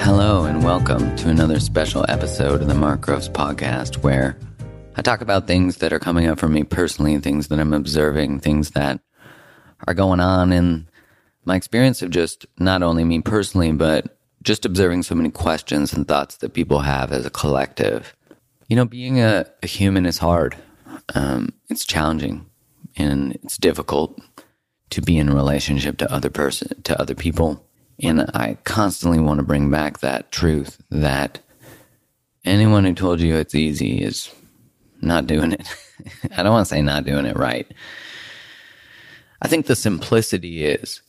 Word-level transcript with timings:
Hello, 0.00 0.46
and 0.46 0.64
welcome 0.64 1.14
to 1.14 1.28
another 1.28 1.60
special 1.60 2.04
episode 2.08 2.60
of 2.60 2.66
the 2.66 2.74
Mark 2.74 3.02
Groves 3.02 3.28
podcast 3.28 3.98
where 3.98 4.36
I 4.96 5.02
talk 5.02 5.20
about 5.20 5.46
things 5.46 5.76
that 5.76 5.92
are 5.92 6.00
coming 6.00 6.26
up 6.26 6.40
for 6.40 6.48
me 6.48 6.64
personally, 6.64 7.16
things 7.18 7.46
that 7.48 7.60
I'm 7.60 7.72
observing, 7.72 8.40
things 8.40 8.72
that 8.72 8.98
are 9.86 9.94
going 9.94 10.18
on 10.18 10.50
in 10.52 10.88
my 11.44 11.54
experience 11.54 12.02
of 12.02 12.10
just 12.10 12.46
not 12.58 12.82
only 12.82 13.04
me 13.04 13.20
personally, 13.20 13.70
but 13.70 14.18
just 14.42 14.66
observing 14.66 15.04
so 15.04 15.14
many 15.14 15.30
questions 15.30 15.92
and 15.92 16.08
thoughts 16.08 16.38
that 16.38 16.52
people 16.52 16.80
have 16.80 17.12
as 17.12 17.24
a 17.24 17.30
collective. 17.30 18.16
You 18.68 18.74
know, 18.74 18.86
being 18.86 19.20
a, 19.20 19.46
a 19.62 19.68
human 19.68 20.04
is 20.04 20.18
hard. 20.18 20.56
Um, 21.14 21.50
it's 21.68 21.84
challenging 21.84 22.47
and 22.98 23.34
it's 23.36 23.56
difficult 23.56 24.20
to 24.90 25.00
be 25.00 25.18
in 25.18 25.28
a 25.28 25.34
relationship 25.34 25.98
to 25.98 26.12
other 26.12 26.30
person 26.30 26.82
to 26.82 27.00
other 27.00 27.14
people. 27.14 27.64
And 28.00 28.22
I 28.34 28.58
constantly 28.64 29.20
want 29.20 29.38
to 29.38 29.46
bring 29.46 29.70
back 29.70 30.00
that 30.00 30.30
truth 30.30 30.82
that 30.90 31.40
anyone 32.44 32.84
who 32.84 32.94
told 32.94 33.20
you 33.20 33.36
it's 33.36 33.54
easy 33.54 34.02
is 34.02 34.32
not 35.00 35.26
doing 35.26 35.52
it. 35.52 35.68
I 36.36 36.42
don't 36.42 36.52
want 36.52 36.66
to 36.66 36.74
say 36.74 36.82
not 36.82 37.04
doing 37.04 37.26
it 37.26 37.36
right. 37.36 37.66
I 39.42 39.48
think 39.48 39.66
the 39.66 39.76
simplicity 39.76 40.64
is 40.64 41.02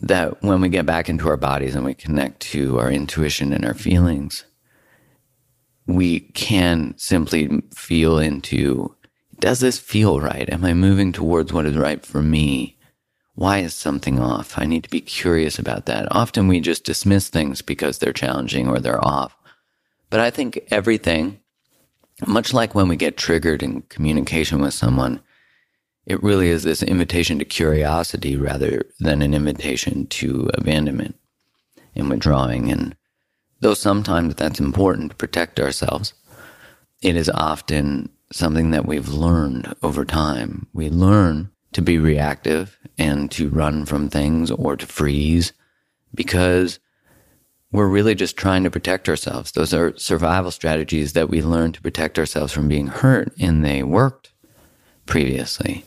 that 0.00 0.42
when 0.42 0.60
we 0.60 0.68
get 0.68 0.84
back 0.86 1.08
into 1.08 1.28
our 1.28 1.36
bodies 1.36 1.74
and 1.74 1.84
we 1.84 1.94
connect 1.94 2.40
to 2.40 2.78
our 2.78 2.90
intuition 2.90 3.52
and 3.52 3.64
our 3.64 3.74
feelings, 3.74 4.44
we 5.86 6.20
can 6.20 6.94
simply 6.98 7.62
feel 7.74 8.18
into 8.18 8.94
does 9.38 9.60
this 9.60 9.78
feel 9.78 10.20
right? 10.20 10.48
Am 10.50 10.64
I 10.64 10.74
moving 10.74 11.12
towards 11.12 11.52
what 11.52 11.66
is 11.66 11.76
right 11.76 12.04
for 12.04 12.22
me? 12.22 12.76
Why 13.34 13.58
is 13.58 13.74
something 13.74 14.18
off? 14.18 14.58
I 14.58 14.64
need 14.64 14.84
to 14.84 14.90
be 14.90 15.00
curious 15.00 15.58
about 15.58 15.86
that. 15.86 16.08
Often 16.10 16.48
we 16.48 16.60
just 16.60 16.84
dismiss 16.84 17.28
things 17.28 17.60
because 17.60 17.98
they're 17.98 18.12
challenging 18.12 18.66
or 18.66 18.78
they're 18.78 19.04
off. 19.04 19.36
But 20.08 20.20
I 20.20 20.30
think 20.30 20.60
everything, 20.70 21.40
much 22.26 22.54
like 22.54 22.74
when 22.74 22.88
we 22.88 22.96
get 22.96 23.18
triggered 23.18 23.62
in 23.62 23.82
communication 23.82 24.62
with 24.62 24.72
someone, 24.72 25.20
it 26.06 26.22
really 26.22 26.48
is 26.48 26.62
this 26.62 26.82
invitation 26.82 27.38
to 27.38 27.44
curiosity 27.44 28.36
rather 28.36 28.82
than 29.00 29.20
an 29.20 29.34
invitation 29.34 30.06
to 30.06 30.48
abandonment 30.54 31.16
and 31.94 32.08
withdrawing. 32.08 32.70
And 32.70 32.96
though 33.60 33.74
sometimes 33.74 34.36
that's 34.36 34.60
important 34.60 35.10
to 35.10 35.16
protect 35.16 35.60
ourselves, 35.60 36.14
it 37.02 37.16
is 37.16 37.28
often 37.28 38.08
something 38.32 38.70
that 38.70 38.86
we've 38.86 39.08
learned 39.08 39.74
over 39.82 40.04
time. 40.04 40.66
We 40.72 40.88
learn 40.88 41.50
to 41.72 41.82
be 41.82 41.98
reactive 41.98 42.78
and 42.98 43.30
to 43.32 43.48
run 43.48 43.84
from 43.84 44.08
things 44.08 44.50
or 44.50 44.76
to 44.76 44.86
freeze 44.86 45.52
because 46.14 46.78
we're 47.72 47.88
really 47.88 48.14
just 48.14 48.36
trying 48.36 48.64
to 48.64 48.70
protect 48.70 49.08
ourselves. 49.08 49.52
Those 49.52 49.74
are 49.74 49.96
survival 49.96 50.50
strategies 50.50 51.12
that 51.12 51.28
we 51.28 51.42
learned 51.42 51.74
to 51.74 51.82
protect 51.82 52.18
ourselves 52.18 52.52
from 52.52 52.68
being 52.68 52.86
hurt, 52.86 53.32
and 53.38 53.64
they 53.64 53.82
worked 53.82 54.32
previously 55.04 55.84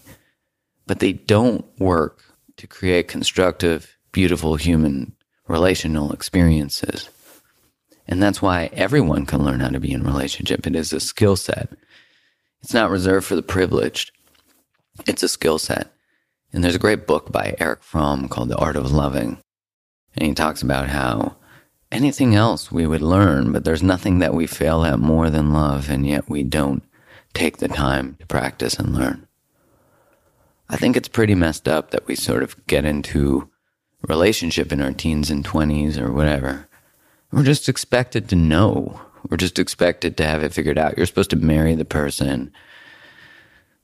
but 0.90 1.02
they 1.02 1.14
don't 1.14 1.64
work 1.80 2.24
to 2.58 2.66
create 2.66 3.08
constructive, 3.08 3.96
beautiful 4.12 4.56
human 4.56 5.16
relational 5.48 6.12
experiences. 6.12 7.08
And 8.08 8.24
that's 8.24 8.42
why 8.42 8.72
everyone 8.74 9.28
can 9.28 9.46
learn 9.46 9.60
how 9.60 9.70
to 9.70 9.80
be 9.80 9.92
in 9.92 10.02
relationship. 10.02 10.66
It 10.66 10.76
is 10.76 10.92
a 10.92 11.00
skill 11.00 11.36
set. 11.36 11.70
It's 12.62 12.74
not 12.74 12.90
reserved 12.90 13.26
for 13.26 13.36
the 13.36 13.42
privileged. 13.42 14.12
It's 15.08 15.24
a 15.24 15.30
skill 15.30 15.60
set. 15.60 15.92
And 16.52 16.64
there's 16.64 16.76
a 16.76 16.80
great 16.80 17.08
book 17.08 17.32
by 17.32 17.56
Erich 17.60 17.84
Fromm 17.84 18.28
called 18.28 18.50
The 18.50 18.58
Art 18.58 18.76
of 18.76 18.92
Loving. 18.92 19.38
And 20.16 20.28
he 20.28 20.34
talks 20.34 20.62
about 20.62 20.90
how 20.90 21.36
anything 21.92 22.36
else 22.36 22.72
we 22.72 22.88
would 22.88 23.02
learn, 23.02 23.52
but 23.52 23.64
there's 23.64 23.84
nothing 23.84 24.20
that 24.20 24.34
we 24.34 24.48
fail 24.48 24.84
at 24.84 25.00
more 25.00 25.30
than 25.30 25.54
love, 25.54 25.90
and 25.90 26.06
yet 26.06 26.30
we 26.30 26.44
don't 26.44 26.84
take 27.34 27.58
the 27.58 27.68
time 27.68 28.16
to 28.20 28.26
practice 28.26 28.76
and 28.76 28.94
learn. 28.94 29.28
I 30.70 30.78
think 30.78 30.98
it's 30.98 31.08
pretty 31.08 31.36
messed 31.36 31.68
up 31.68 31.92
that 31.92 32.08
we 32.08 32.16
sort 32.16 32.44
of 32.44 32.68
get 32.68 32.86
into 32.86 33.50
relationship 34.08 34.72
in 34.72 34.82
our 34.82 34.94
teens 34.94 35.30
and 35.30 35.46
20s 35.46 35.98
or 35.98 36.12
whatever. 36.12 36.68
We're 37.32 37.44
just 37.44 37.70
expected 37.70 38.30
to 38.30 38.36
know. 38.36 39.02
We're 39.28 39.38
just 39.38 39.60
expected 39.60 40.18
to 40.18 40.26
have 40.26 40.44
it 40.44 40.54
figured 40.54 40.78
out. 40.78 40.98
You're 40.98 41.06
supposed 41.06 41.32
to 41.32 41.36
marry 41.36 41.76
the 41.76 41.86
person 41.86 42.52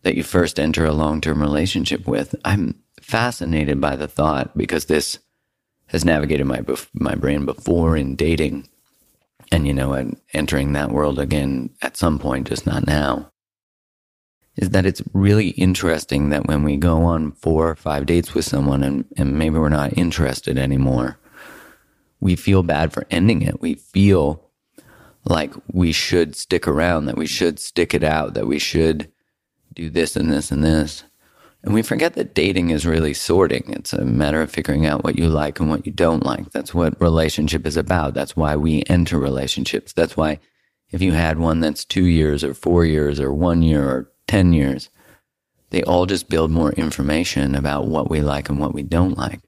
that 0.03 0.15
you 0.15 0.23
first 0.23 0.59
enter 0.59 0.85
a 0.85 0.93
long 0.93 1.21
term 1.21 1.41
relationship 1.41 2.07
with. 2.07 2.35
I'm 2.45 2.81
fascinated 3.01 3.81
by 3.81 3.95
the 3.95 4.07
thought 4.07 4.55
because 4.57 4.85
this 4.85 5.19
has 5.87 6.05
navigated 6.05 6.45
my 6.45 6.63
my 6.93 7.15
brain 7.15 7.45
before 7.45 7.97
in 7.97 8.15
dating, 8.15 8.67
and 9.51 9.67
you 9.67 9.73
know, 9.73 9.93
and 9.93 10.19
entering 10.33 10.73
that 10.73 10.91
world 10.91 11.19
again 11.19 11.71
at 11.81 11.97
some 11.97 12.19
point, 12.19 12.47
just 12.47 12.65
not 12.65 12.87
now 12.87 13.31
is 14.57 14.69
that 14.69 14.85
it's 14.85 15.01
really 15.13 15.49
interesting 15.49 16.29
that 16.29 16.47
when 16.47 16.63
we 16.63 16.77
go 16.77 17.03
on 17.03 17.31
four 17.33 17.69
or 17.69 17.75
five 17.75 18.05
dates 18.05 18.33
with 18.33 18.45
someone 18.45 18.83
and, 18.83 19.05
and 19.17 19.37
maybe 19.37 19.57
we're 19.57 19.69
not 19.69 19.97
interested 19.97 20.57
anymore, 20.57 21.17
we 22.19 22.35
feel 22.35 22.63
bad 22.63 22.93
for 22.93 23.05
ending 23.11 23.41
it. 23.41 23.61
We 23.61 23.75
feel 23.75 24.44
like 25.25 25.53
we 25.71 25.91
should 25.91 26.35
stick 26.35 26.67
around, 26.67 27.05
that 27.05 27.17
we 27.17 27.25
should 27.25 27.59
stick 27.59 27.93
it 27.93 28.03
out, 28.03 28.33
that 28.35 28.47
we 28.47 28.59
should 28.59 29.11
do 29.73 29.89
this 29.89 30.15
and 30.15 30.31
this 30.31 30.51
and 30.51 30.63
this. 30.63 31.03
And 31.63 31.73
we 31.73 31.81
forget 31.81 32.13
that 32.13 32.35
dating 32.35 32.69
is 32.69 32.85
really 32.85 33.15
sorting. 33.15 33.63
It's 33.69 33.91
a 33.91 34.05
matter 34.05 34.41
of 34.41 34.51
figuring 34.51 34.85
out 34.85 35.03
what 35.03 35.17
you 35.17 35.27
like 35.27 35.59
and 35.59 35.67
what 35.67 35.85
you 35.85 35.91
don't 35.91 36.23
like. 36.23 36.51
That's 36.51 36.75
what 36.75 36.99
relationship 37.01 37.65
is 37.65 37.75
about. 37.75 38.13
That's 38.13 38.35
why 38.35 38.55
we 38.55 38.83
enter 38.87 39.17
relationships. 39.17 39.91
That's 39.91 40.15
why 40.15 40.39
if 40.91 41.01
you 41.01 41.13
had 41.13 41.39
one 41.39 41.61
that's 41.61 41.83
two 41.83 42.05
years 42.05 42.43
or 42.43 42.53
four 42.53 42.85
years 42.85 43.19
or 43.19 43.33
one 43.33 43.63
year 43.63 43.83
or 43.83 44.11
10 44.27 44.53
years, 44.53 44.89
they 45.71 45.81
all 45.83 46.05
just 46.05 46.29
build 46.29 46.51
more 46.51 46.71
information 46.73 47.55
about 47.55 47.87
what 47.87 48.11
we 48.11 48.21
like 48.21 48.47
and 48.47 48.59
what 48.59 48.73
we 48.73 48.83
don't 48.83 49.17
like. 49.17 49.39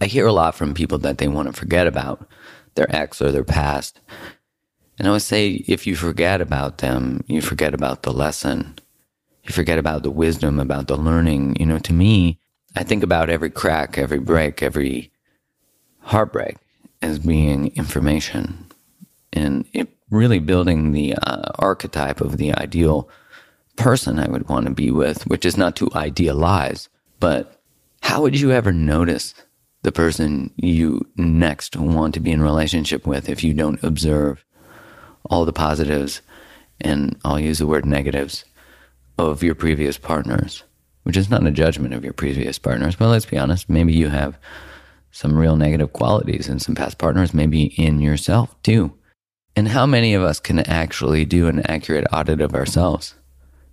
I 0.00 0.06
hear 0.06 0.26
a 0.26 0.32
lot 0.32 0.56
from 0.56 0.74
people 0.74 0.98
that 0.98 1.18
they 1.18 1.28
want 1.28 1.46
to 1.46 1.52
forget 1.52 1.86
about 1.86 2.28
their 2.74 2.94
ex 2.94 3.22
or 3.22 3.32
their 3.32 3.44
past. 3.44 4.00
And 4.98 5.06
I 5.06 5.10
would 5.10 5.22
say 5.22 5.64
if 5.66 5.86
you 5.86 5.94
forget 5.94 6.40
about 6.40 6.78
them, 6.78 7.22
you 7.26 7.42
forget 7.42 7.74
about 7.74 8.02
the 8.02 8.12
lesson. 8.12 8.78
You 9.44 9.52
forget 9.52 9.78
about 9.78 10.02
the 10.02 10.10
wisdom, 10.10 10.58
about 10.58 10.88
the 10.88 10.96
learning. 10.96 11.56
You 11.60 11.66
know, 11.66 11.78
to 11.80 11.92
me, 11.92 12.38
I 12.74 12.82
think 12.82 13.02
about 13.02 13.30
every 13.30 13.50
crack, 13.50 13.98
every 13.98 14.18
break, 14.18 14.62
every 14.62 15.12
heartbreak 16.00 16.56
as 17.02 17.18
being 17.18 17.74
information 17.76 18.66
and 19.32 19.66
it 19.72 19.88
really 20.10 20.38
building 20.38 20.92
the 20.92 21.14
uh, 21.14 21.50
archetype 21.58 22.20
of 22.20 22.38
the 22.38 22.54
ideal 22.54 23.08
person 23.76 24.18
I 24.18 24.28
would 24.28 24.48
want 24.48 24.66
to 24.66 24.72
be 24.72 24.90
with, 24.90 25.26
which 25.26 25.44
is 25.44 25.56
not 25.56 25.76
to 25.76 25.90
idealize, 25.94 26.88
but 27.20 27.60
how 28.02 28.22
would 28.22 28.40
you 28.40 28.52
ever 28.52 28.72
notice 28.72 29.34
the 29.82 29.92
person 29.92 30.52
you 30.56 31.06
next 31.16 31.76
want 31.76 32.14
to 32.14 32.20
be 32.20 32.32
in 32.32 32.42
relationship 32.42 33.06
with 33.06 33.28
if 33.28 33.44
you 33.44 33.52
don't 33.52 33.82
observe 33.84 34.44
all 35.30 35.44
the 35.44 35.52
positives 35.52 36.22
and 36.80 37.18
I'll 37.24 37.40
use 37.40 37.58
the 37.58 37.66
word 37.66 37.86
negatives 37.86 38.44
of 39.18 39.42
your 39.42 39.54
previous 39.54 39.98
partners, 39.98 40.62
which 41.04 41.16
is 41.16 41.30
not 41.30 41.46
a 41.46 41.50
judgment 41.50 41.94
of 41.94 42.04
your 42.04 42.12
previous 42.12 42.58
partners, 42.58 42.96
but 42.96 43.08
let's 43.08 43.26
be 43.26 43.38
honest, 43.38 43.68
maybe 43.68 43.92
you 43.92 44.08
have 44.08 44.38
some 45.10 45.36
real 45.36 45.56
negative 45.56 45.92
qualities 45.92 46.48
in 46.48 46.58
some 46.58 46.74
past 46.74 46.98
partners, 46.98 47.32
maybe 47.32 47.64
in 47.80 48.00
yourself 48.00 48.54
too. 48.62 48.92
And 49.54 49.68
how 49.68 49.86
many 49.86 50.12
of 50.12 50.22
us 50.22 50.38
can 50.38 50.58
actually 50.60 51.24
do 51.24 51.48
an 51.48 51.60
accurate 51.60 52.06
audit 52.12 52.42
of 52.42 52.54
ourselves? 52.54 53.14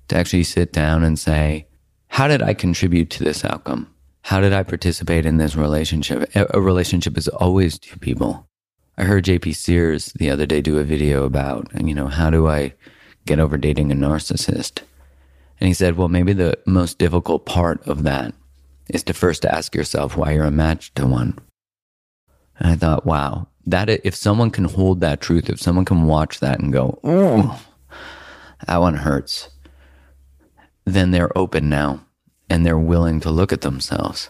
to 0.07 0.17
actually 0.17 0.43
sit 0.43 0.71
down 0.71 1.03
and 1.03 1.17
say, 1.17 1.67
how 2.07 2.27
did 2.27 2.41
I 2.41 2.53
contribute 2.53 3.09
to 3.11 3.23
this 3.23 3.43
outcome? 3.43 3.94
How 4.21 4.39
did 4.39 4.53
I 4.53 4.63
participate 4.63 5.25
in 5.25 5.38
this 5.38 5.56
relationship? 5.56 6.29
A 6.35 6.61
relationship 6.61 7.17
is 7.17 7.27
always 7.27 7.79
two 7.79 7.97
people. 7.99 8.47
I 8.98 9.04
heard 9.04 9.25
JP 9.25 9.56
Sears 9.56 10.13
the 10.13 10.30
other 10.30 10.45
day 10.45 10.62
do 10.62 10.78
a 10.78 10.84
video 10.84 11.24
about, 11.24 11.68
you 11.80 11.95
know, 11.95 12.07
how 12.07 12.30
do 12.30 12.48
I 12.48 12.74
get 13.25 13.40
over 13.40 13.57
dating 13.57 13.92
a 13.92 13.95
narcissist? 13.95 14.81
And 15.60 15.68
he 15.68 15.74
said, 15.74 15.98
well, 15.98 16.10
maybe 16.10 16.34
the 16.34 16.57
most 16.66 17.00
difficult 17.00 17.45
part 17.45 17.86
of 17.88 18.04
that 18.04 18.34
is 18.90 19.04
to 19.04 19.13
first 19.13 19.45
ask 19.45 19.74
yourself 19.74 20.18
why 20.18 20.31
you're 20.31 20.44
a 20.44 20.51
match 20.51 20.94
to 20.95 21.07
one. 21.07 21.40
And 22.60 22.72
I 22.72 22.75
thought, 22.75 23.06
wow, 23.06 23.48
that 23.66 23.90
if 23.90 24.16
someone 24.16 24.51
can 24.51 24.66
hold 24.66 25.01
that 25.01 25.22
truth, 25.22 25.50
if 25.50 25.60
someone 25.60 25.86
can 25.86 26.04
watch 26.04 26.40
that 26.42 26.60
and 26.60 26.72
go, 26.72 27.00
oh, 27.04 27.62
that 28.68 28.78
one 28.78 28.95
hurts 28.95 29.50
then 30.86 31.12
they're 31.12 31.36
open 31.38 31.69
now 31.69 32.06
and 32.50 32.66
they're 32.66 32.78
willing 32.78 33.19
to 33.22 33.31
look 33.31 33.54
at 33.54 33.62
themselves. 33.62 34.30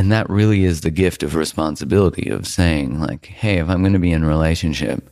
And 0.00 0.10
that 0.10 0.30
really 0.30 0.64
is 0.64 0.80
the 0.80 0.90
gift 0.90 1.22
of 1.22 1.34
responsibility 1.34 2.30
of 2.30 2.46
saying, 2.46 3.00
like, 3.00 3.26
hey, 3.26 3.58
if 3.58 3.68
I'm 3.68 3.82
going 3.82 3.92
to 3.92 3.98
be 3.98 4.12
in 4.12 4.24
a 4.24 4.26
relationship, 4.26 5.10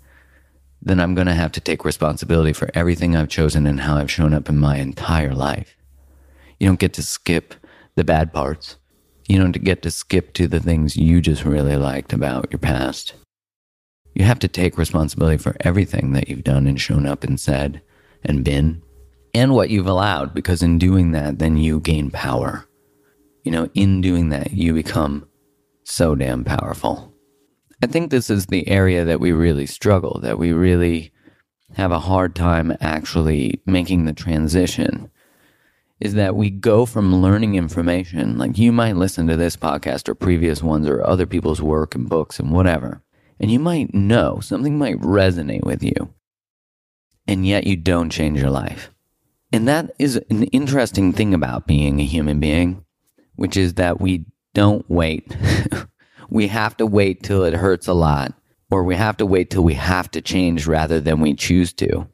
then 0.81 0.99
I'm 0.99 1.15
going 1.15 1.27
to 1.27 1.35
have 1.35 1.53
to 1.53 1.61
take 1.61 1.85
responsibility 1.85 2.55
for 2.55 2.71
everything 2.73 3.15
I've 3.15 3.29
chosen 3.29 3.67
and 3.67 3.81
how 3.81 3.99
I've 3.99 4.11
shown 4.11 4.33
up 4.33 4.49
in 4.49 4.57
my 4.57 4.79
entire 4.79 5.35
life. 5.35 5.77
You 6.59 6.69
don't 6.69 6.81
get 6.81 6.95
to 6.95 7.03
skip 7.03 7.53
the 7.97 8.03
bad 8.03 8.33
parts. 8.33 8.79
You 9.29 9.37
don't 9.37 9.63
get 9.63 9.83
to 9.83 9.91
skip 9.91 10.33
to 10.33 10.49
the 10.49 10.59
things 10.59 10.97
you 10.97 11.21
just 11.21 11.45
really 11.45 11.77
liked 11.77 12.15
about 12.15 12.51
your 12.51 12.59
past. 12.59 13.13
You 14.15 14.25
have 14.25 14.39
to 14.39 14.49
take 14.49 14.79
responsibility 14.79 15.37
for 15.37 15.55
everything 15.61 16.15
that 16.15 16.31
you've 16.31 16.45
done 16.45 16.67
and 16.67 16.81
shown 16.81 17.05
up 17.05 17.25
and 17.25 17.39
said 17.39 17.83
and 18.25 18.43
been 18.43 18.81
and 19.35 19.53
what 19.53 19.69
you've 19.69 19.87
allowed, 19.87 20.33
because 20.33 20.63
in 20.63 20.79
doing 20.79 21.11
that, 21.11 21.41
then 21.41 21.59
you 21.59 21.79
gain 21.79 22.11
power. 22.11 22.65
You 23.49 23.53
know, 23.53 23.71
in 23.73 24.03
doing 24.03 24.29
that, 24.29 24.51
you 24.51 24.75
become 24.75 25.27
so 25.83 26.15
damn 26.15 26.45
powerful. 26.45 27.15
I 27.83 27.87
think 27.87 28.11
this 28.11 28.29
is 28.29 28.45
the 28.45 28.69
area 28.69 29.07
that 29.07 29.21
we 29.21 29.33
really 29.33 29.65
struggle, 29.65 30.21
that 30.21 30.39
we 30.39 30.53
really 30.53 31.13
have 31.75 31.91
a 31.91 31.99
hard 31.99 32.35
time 32.35 32.77
actually 32.83 33.63
making 33.65 34.05
the 34.05 34.13
transition 34.13 35.11
is 35.99 36.13
that 36.13 36.37
we 36.37 36.51
go 36.51 36.85
from 36.85 37.23
learning 37.23 37.55
information, 37.55 38.37
like 38.37 38.59
you 38.59 38.71
might 38.71 38.97
listen 38.97 39.27
to 39.29 39.37
this 39.39 39.57
podcast 39.57 40.11
or 40.11 40.15
previous 40.15 40.63
ones 40.63 40.87
or 40.87 41.03
other 41.03 41.25
people's 41.25 41.63
work 41.63 41.95
and 41.95 42.07
books 42.07 42.39
and 42.39 42.53
whatever, 42.53 43.03
and 43.41 43.51
you 43.51 43.59
might 43.59 43.95
know 43.95 44.41
something 44.41 44.77
might 44.77 45.01
resonate 45.01 45.65
with 45.65 45.83
you, 45.83 46.13
and 47.27 47.47
yet 47.47 47.67
you 47.67 47.77
don't 47.77 48.11
change 48.11 48.39
your 48.39 48.51
life. 48.51 48.91
And 49.55 49.67
that 49.69 49.91
is 49.99 50.17
an 50.29 50.43
interesting 50.43 51.15
thing 51.15 51.33
about 51.33 51.67
being 51.67 51.99
a 51.99 52.05
human 52.05 52.41
being, 52.41 52.85
which 53.39 53.57
is 53.57 53.75
that 53.75 54.01
we 54.01 54.27
don't 54.53 54.85
wait. 54.91 55.37
we 56.29 56.49
have 56.49 56.77
to 56.77 56.87
wait 56.87 57.23
till 57.23 57.45
it 57.45 57.55
hurts 57.55 57.87
a 57.87 57.95
lot, 57.95 58.35
or 58.71 58.83
we 58.83 58.97
have 58.97 59.17
to 59.19 59.27
wait 59.27 59.51
till 59.51 59.63
we 59.63 59.75
have 59.75 60.11
to 60.11 60.21
change 60.21 60.67
rather 60.67 61.01
than 61.01 61.21
we 61.21 61.35
choose 61.35 61.73
to. 61.75 62.09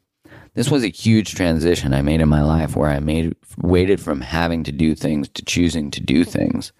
This 0.53 0.71
was 0.71 0.85
a 0.85 0.88
huge 0.88 1.35
transition 1.35 1.94
I 1.94 2.03
made 2.03 2.21
in 2.21 2.29
my 2.29 2.43
life 2.43 2.76
where 2.76 2.91
I 2.91 3.00
made 3.00 3.35
waited 3.56 4.00
from 4.00 4.21
having 4.21 4.62
to 4.65 4.73
do 4.73 4.94
things 4.94 5.29
to 5.31 5.44
choosing 5.44 5.91
to 5.93 6.00
do 6.00 6.25
things. 6.25 6.73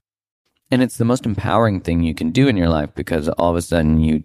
And 0.71 0.83
it's 0.83 0.99
the 0.99 1.07
most 1.07 1.25
empowering 1.25 1.81
thing 1.81 2.03
you 2.03 2.15
can 2.15 2.31
do 2.31 2.47
in 2.47 2.57
your 2.57 2.69
life 2.69 2.91
because 2.95 3.29
all 3.31 3.51
of 3.51 3.57
a 3.57 3.63
sudden 3.63 3.99
you 4.01 4.25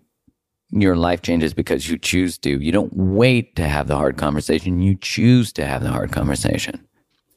your 0.72 0.96
life 0.96 1.22
changes 1.22 1.54
because 1.54 1.90
you 1.90 1.98
choose 1.98 2.38
to. 2.40 2.62
You 2.62 2.72
don't 2.72 2.94
wait 2.94 3.56
to 3.56 3.68
have 3.68 3.88
the 3.88 3.96
hard 3.96 4.18
conversation, 4.18 4.82
you 4.82 4.96
choose 4.96 5.52
to 5.54 5.66
have 5.66 5.82
the 5.82 5.90
hard 5.90 6.12
conversation. 6.12 6.86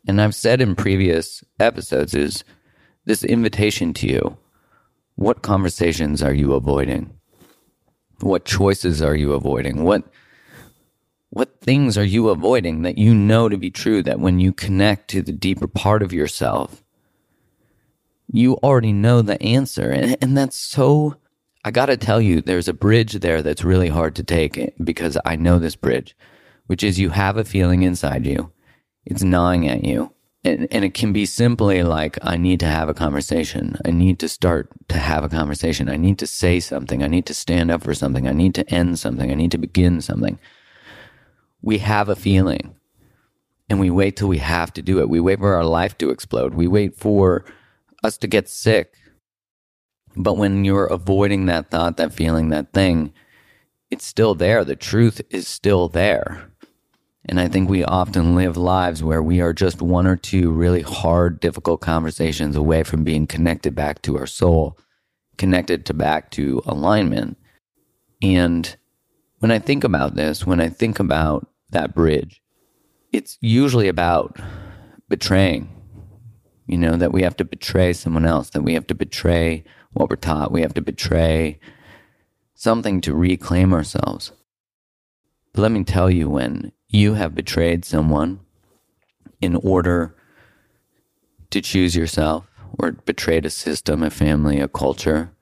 And 0.06 0.20
I've 0.20 0.34
said 0.34 0.60
in 0.60 0.74
previous 0.74 1.44
episodes 1.60 2.14
is 2.14 2.44
this 3.04 3.24
invitation 3.24 3.92
to 3.94 4.06
you. 4.06 4.36
What 5.16 5.42
conversations 5.42 6.22
are 6.22 6.34
you 6.34 6.54
avoiding? 6.54 7.12
What 8.20 8.44
choices 8.44 9.02
are 9.02 9.16
you 9.16 9.32
avoiding? 9.32 9.84
What 9.84 10.04
what 11.30 11.62
things 11.62 11.96
are 11.96 12.04
you 12.04 12.28
avoiding 12.28 12.82
that 12.82 12.98
you 12.98 13.14
know 13.14 13.48
to 13.48 13.56
be 13.56 13.70
true 13.70 14.02
that 14.02 14.20
when 14.20 14.38
you 14.38 14.52
connect 14.52 15.08
to 15.08 15.22
the 15.22 15.32
deeper 15.32 15.66
part 15.66 16.02
of 16.02 16.12
yourself, 16.12 16.84
you 18.30 18.56
already 18.56 18.92
know 18.92 19.22
the 19.22 19.42
answer. 19.42 19.90
And, 19.90 20.16
and 20.20 20.36
that's 20.36 20.56
so, 20.56 21.16
I 21.64 21.70
got 21.70 21.86
to 21.86 21.96
tell 21.96 22.20
you, 22.20 22.42
there's 22.42 22.68
a 22.68 22.74
bridge 22.74 23.14
there 23.14 23.40
that's 23.40 23.64
really 23.64 23.88
hard 23.88 24.14
to 24.16 24.22
take 24.22 24.74
because 24.84 25.16
I 25.24 25.36
know 25.36 25.58
this 25.58 25.74
bridge, 25.74 26.14
which 26.66 26.82
is 26.82 26.98
you 26.98 27.08
have 27.08 27.38
a 27.38 27.44
feeling 27.44 27.82
inside 27.82 28.26
you, 28.26 28.52
it's 29.06 29.22
gnawing 29.22 29.66
at 29.66 29.84
you. 29.84 30.12
And, 30.44 30.66
and 30.72 30.84
it 30.84 30.94
can 30.94 31.12
be 31.12 31.24
simply 31.24 31.84
like, 31.84 32.18
I 32.20 32.36
need 32.36 32.58
to 32.60 32.66
have 32.66 32.88
a 32.88 32.94
conversation. 32.94 33.76
I 33.84 33.92
need 33.92 34.18
to 34.18 34.28
start 34.28 34.70
to 34.88 34.98
have 34.98 35.22
a 35.22 35.28
conversation. 35.28 35.88
I 35.88 35.96
need 35.96 36.18
to 36.18 36.26
say 36.26 36.58
something. 36.58 37.02
I 37.02 37.06
need 37.06 37.26
to 37.26 37.34
stand 37.34 37.70
up 37.70 37.82
for 37.82 37.94
something. 37.94 38.26
I 38.26 38.32
need 38.32 38.54
to 38.56 38.68
end 38.68 38.98
something. 38.98 39.30
I 39.30 39.34
need 39.34 39.52
to 39.52 39.58
begin 39.58 40.00
something 40.00 40.40
we 41.62 41.78
have 41.78 42.08
a 42.08 42.16
feeling 42.16 42.74
and 43.70 43.80
we 43.80 43.88
wait 43.88 44.16
till 44.16 44.28
we 44.28 44.38
have 44.38 44.72
to 44.74 44.82
do 44.82 44.98
it. 44.98 45.08
We 45.08 45.20
wait 45.20 45.38
for 45.38 45.54
our 45.54 45.64
life 45.64 45.96
to 45.98 46.10
explode. 46.10 46.54
We 46.54 46.66
wait 46.66 46.96
for 46.96 47.44
us 48.02 48.18
to 48.18 48.26
get 48.26 48.48
sick. 48.48 48.94
But 50.14 50.34
when 50.36 50.64
you're 50.64 50.86
avoiding 50.86 51.46
that 51.46 51.70
thought, 51.70 51.96
that 51.96 52.12
feeling, 52.12 52.50
that 52.50 52.72
thing, 52.72 53.14
it's 53.90 54.04
still 54.04 54.34
there. 54.34 54.64
The 54.64 54.76
truth 54.76 55.22
is 55.30 55.48
still 55.48 55.88
there. 55.88 56.51
And 57.26 57.38
I 57.38 57.48
think 57.48 57.68
we 57.68 57.84
often 57.84 58.34
live 58.34 58.56
lives 58.56 59.02
where 59.02 59.22
we 59.22 59.40
are 59.40 59.52
just 59.52 59.80
one 59.80 60.06
or 60.06 60.16
two 60.16 60.50
really 60.50 60.82
hard, 60.82 61.38
difficult 61.38 61.80
conversations 61.80 62.56
away 62.56 62.82
from 62.82 63.04
being 63.04 63.26
connected 63.26 63.74
back 63.74 64.02
to 64.02 64.18
our 64.18 64.26
soul, 64.26 64.76
connected 65.38 65.86
to 65.86 65.94
back 65.94 66.30
to 66.32 66.62
alignment. 66.66 67.38
And 68.20 68.76
when 69.38 69.52
I 69.52 69.60
think 69.60 69.84
about 69.84 70.16
this, 70.16 70.44
when 70.46 70.60
I 70.60 70.68
think 70.68 70.98
about 70.98 71.48
that 71.72 71.94
bridge. 71.94 72.40
It's 73.12 73.36
usually 73.40 73.88
about 73.88 74.38
betraying, 75.08 75.68
you 76.66 76.78
know, 76.78 76.96
that 76.96 77.12
we 77.12 77.22
have 77.22 77.36
to 77.38 77.44
betray 77.44 77.92
someone 77.92 78.24
else, 78.24 78.50
that 78.50 78.62
we 78.62 78.74
have 78.74 78.86
to 78.86 78.94
betray 78.94 79.64
what 79.92 80.08
we're 80.08 80.16
taught, 80.16 80.52
we 80.52 80.62
have 80.62 80.74
to 80.74 80.80
betray 80.80 81.58
something 82.54 83.00
to 83.02 83.14
reclaim 83.14 83.74
ourselves. 83.74 84.32
But 85.52 85.62
let 85.62 85.72
me 85.72 85.84
tell 85.84 86.10
you, 86.10 86.30
when 86.30 86.72
you 86.92 87.14
have 87.14 87.34
betrayed 87.34 87.84
someone 87.84 88.40
in 89.40 89.56
order 89.56 90.14
to 91.50 91.60
choose 91.60 91.96
yourself, 91.96 92.46
or 92.78 92.92
betrayed 92.92 93.44
a 93.44 93.50
system, 93.50 94.02
a 94.02 94.10
family, 94.10 94.60
a 94.60 94.68
culture, 94.68 95.32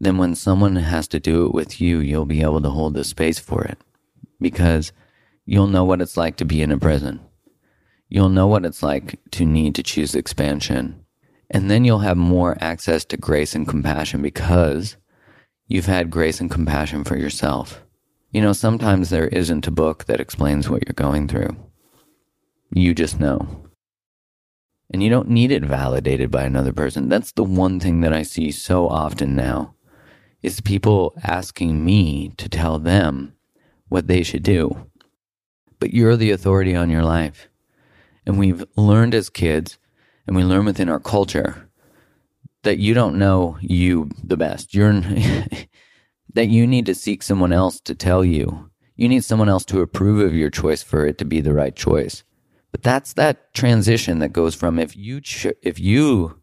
then 0.00 0.16
when 0.16 0.34
someone 0.34 0.76
has 0.76 1.06
to 1.08 1.20
do 1.20 1.46
it 1.46 1.52
with 1.52 1.80
you, 1.80 2.00
you'll 2.00 2.24
be 2.24 2.42
able 2.42 2.62
to 2.62 2.70
hold 2.70 2.94
the 2.94 3.04
space 3.04 3.38
for 3.38 3.62
it. 3.64 3.78
Because 4.40 4.92
You'll 5.48 5.68
know 5.68 5.84
what 5.84 6.02
it's 6.02 6.16
like 6.16 6.36
to 6.38 6.44
be 6.44 6.60
in 6.60 6.72
a 6.72 6.78
prison. 6.78 7.20
You'll 8.08 8.28
know 8.28 8.48
what 8.48 8.66
it's 8.66 8.82
like 8.82 9.20
to 9.30 9.44
need 9.44 9.76
to 9.76 9.82
choose 9.84 10.16
expansion. 10.16 11.04
And 11.48 11.70
then 11.70 11.84
you'll 11.84 12.00
have 12.00 12.16
more 12.16 12.58
access 12.60 13.04
to 13.06 13.16
grace 13.16 13.54
and 13.54 13.66
compassion 13.66 14.20
because 14.22 14.96
you've 15.68 15.86
had 15.86 16.10
grace 16.10 16.40
and 16.40 16.50
compassion 16.50 17.04
for 17.04 17.16
yourself. 17.16 17.80
You 18.36 18.42
know, 18.42 18.52
sometimes 18.52 19.08
there 19.08 19.28
isn't 19.28 19.66
a 19.66 19.70
book 19.70 20.04
that 20.04 20.20
explains 20.20 20.68
what 20.68 20.86
you're 20.86 20.92
going 20.92 21.26
through. 21.26 21.56
You 22.70 22.94
just 22.94 23.18
know. 23.18 23.64
And 24.92 25.02
you 25.02 25.08
don't 25.08 25.30
need 25.30 25.50
it 25.50 25.64
validated 25.64 26.30
by 26.30 26.44
another 26.44 26.74
person. 26.74 27.08
That's 27.08 27.32
the 27.32 27.44
one 27.44 27.80
thing 27.80 28.02
that 28.02 28.12
I 28.12 28.22
see 28.22 28.50
so 28.50 28.88
often 28.88 29.34
now 29.34 29.74
is 30.42 30.60
people 30.60 31.14
asking 31.24 31.82
me 31.82 32.28
to 32.36 32.48
tell 32.48 32.78
them 32.78 33.32
what 33.88 34.06
they 34.06 34.22
should 34.22 34.42
do 34.42 34.86
but 35.78 35.94
you're 35.94 36.16
the 36.16 36.30
authority 36.30 36.74
on 36.74 36.90
your 36.90 37.02
life. 37.02 37.48
And 38.24 38.38
we've 38.38 38.64
learned 38.76 39.14
as 39.14 39.30
kids, 39.30 39.78
and 40.26 40.36
we 40.36 40.42
learn 40.42 40.64
within 40.64 40.88
our 40.88 41.00
culture 41.00 41.68
that 42.62 42.78
you 42.78 42.94
don't 42.94 43.18
know 43.18 43.56
you 43.60 44.10
the 44.22 44.36
best. 44.36 44.74
You're 44.74 44.90
that 46.36 46.46
you 46.46 46.66
need 46.66 46.86
to 46.86 46.94
seek 46.94 47.22
someone 47.22 47.52
else 47.52 47.80
to 47.80 47.94
tell 47.94 48.24
you. 48.24 48.70
You 48.94 49.08
need 49.08 49.24
someone 49.24 49.48
else 49.48 49.64
to 49.66 49.80
approve 49.80 50.24
of 50.24 50.34
your 50.34 50.50
choice 50.50 50.82
for 50.82 51.04
it 51.04 51.18
to 51.18 51.24
be 51.24 51.40
the 51.40 51.52
right 51.52 51.74
choice. 51.74 52.22
But 52.70 52.82
that's 52.82 53.12
that 53.14 53.52
transition 53.52 54.20
that 54.20 54.32
goes 54.32 54.54
from 54.54 54.78
if 54.78 54.96
you 54.96 55.20
ch- 55.20 55.58
if 55.62 55.80
you 55.80 56.40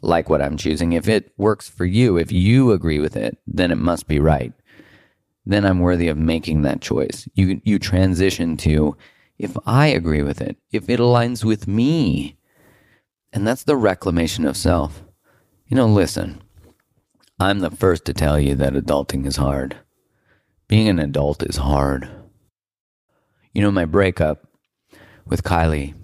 like 0.00 0.28
what 0.28 0.42
I'm 0.42 0.56
choosing, 0.56 0.94
if 0.94 1.06
it 1.08 1.32
works 1.36 1.68
for 1.68 1.84
you, 1.84 2.16
if 2.16 2.32
you 2.32 2.72
agree 2.72 2.98
with 2.98 3.16
it, 3.16 3.38
then 3.46 3.70
it 3.70 3.78
must 3.78 4.08
be 4.08 4.18
right 4.18 4.52
then 5.44 5.64
I'm 5.64 5.80
worthy 5.80 6.08
of 6.08 6.16
making 6.16 6.62
that 6.62 6.80
choice. 6.80 7.28
You 7.34 7.60
you 7.64 7.78
transition 7.78 8.56
to 8.58 8.96
if 9.38 9.56
I 9.66 9.88
agree 9.88 10.22
with 10.22 10.40
it, 10.40 10.56
if 10.70 10.88
it 10.88 11.00
aligns 11.00 11.44
with 11.44 11.66
me. 11.66 12.36
And 13.32 13.46
that's 13.46 13.64
the 13.64 13.76
reclamation 13.76 14.44
of 14.44 14.56
self. 14.56 15.02
You 15.66 15.76
know, 15.76 15.86
listen. 15.86 16.42
I'm 17.42 17.58
the 17.58 17.70
first 17.70 18.04
to 18.04 18.14
tell 18.14 18.38
you 18.38 18.54
that 18.54 18.74
adulting 18.74 19.26
is 19.26 19.36
hard. 19.36 19.76
Being 20.68 20.88
an 20.88 20.98
adult 20.98 21.42
is 21.42 21.56
hard. 21.56 22.08
You 23.52 23.62
know, 23.62 23.70
my 23.70 23.84
breakup 23.84 24.46
with 25.26 25.42
Kylie, 25.42 25.94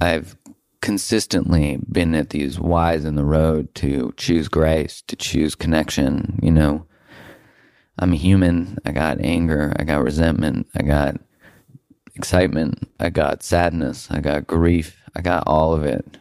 I've 0.00 0.36
consistently 0.82 1.80
been 1.90 2.14
at 2.14 2.30
these 2.30 2.60
whys 2.60 3.04
in 3.04 3.14
the 3.14 3.24
road 3.24 3.74
to 3.76 4.12
choose 4.16 4.48
grace, 4.48 5.02
to 5.08 5.16
choose 5.16 5.54
connection, 5.54 6.38
you 6.42 6.50
know, 6.50 6.86
I'm 7.98 8.12
a 8.12 8.16
human. 8.16 8.78
I 8.84 8.92
got 8.92 9.20
anger. 9.20 9.72
I 9.78 9.84
got 9.84 10.02
resentment. 10.02 10.66
I 10.74 10.82
got 10.82 11.16
excitement. 12.16 12.90
I 12.98 13.10
got 13.10 13.42
sadness. 13.42 14.08
I 14.10 14.20
got 14.20 14.46
grief. 14.46 15.00
I 15.14 15.20
got 15.20 15.44
all 15.46 15.74
of 15.74 15.84
it. 15.84 16.18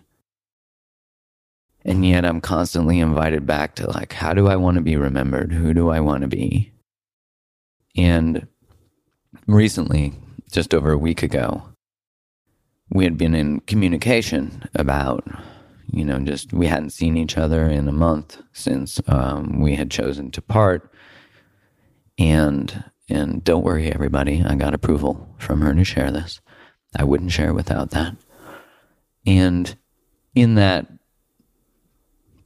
And 1.86 2.06
yet 2.06 2.26
I'm 2.26 2.40
constantly 2.40 3.00
invited 3.00 3.46
back 3.46 3.76
to 3.76 3.90
like, 3.90 4.14
how 4.14 4.34
do 4.34 4.48
I 4.48 4.56
want 4.56 4.76
to 4.76 4.82
be 4.82 4.96
remembered? 4.96 5.52
Who 5.52 5.74
do 5.74 5.90
I 5.90 6.00
want 6.00 6.22
to 6.22 6.28
be? 6.28 6.72
And 7.96 8.48
recently, 9.48 10.14
just 10.52 10.74
over 10.74 10.92
a 10.92 10.98
week 10.98 11.24
ago, 11.24 11.64
we 12.90 13.04
had 13.04 13.18
been 13.18 13.36
in 13.36 13.60
communication 13.62 14.64
about, 14.76 15.28
you 15.88 16.06
know, 16.06 16.20
just 16.20 16.54
we 16.54 16.68
hadn't 16.68 16.92
seen 16.92 17.18
each 17.18 17.38
other 17.38 17.68
in 17.68 17.88
a 17.88 17.94
month 17.94 18.42
since 18.54 19.02
um, 19.08 19.60
we 19.60 19.76
had 19.76 19.92
chosen 19.92 20.32
to 20.32 20.42
part 20.42 20.90
and 22.18 22.84
and 23.10 23.44
don't 23.44 23.66
worry, 23.66 23.92
everybody, 23.92 24.44
I 24.44 24.56
got 24.56 24.74
approval 24.74 25.36
from 25.38 25.62
her 25.62 25.74
to 25.74 25.84
share 25.84 26.10
this. 26.10 26.40
I 26.98 27.04
wouldn't 27.04 27.32
share 27.32 27.54
without 27.54 27.92
that. 27.92 28.16
And 29.26 29.76
in 30.34 30.56
that 30.56 30.88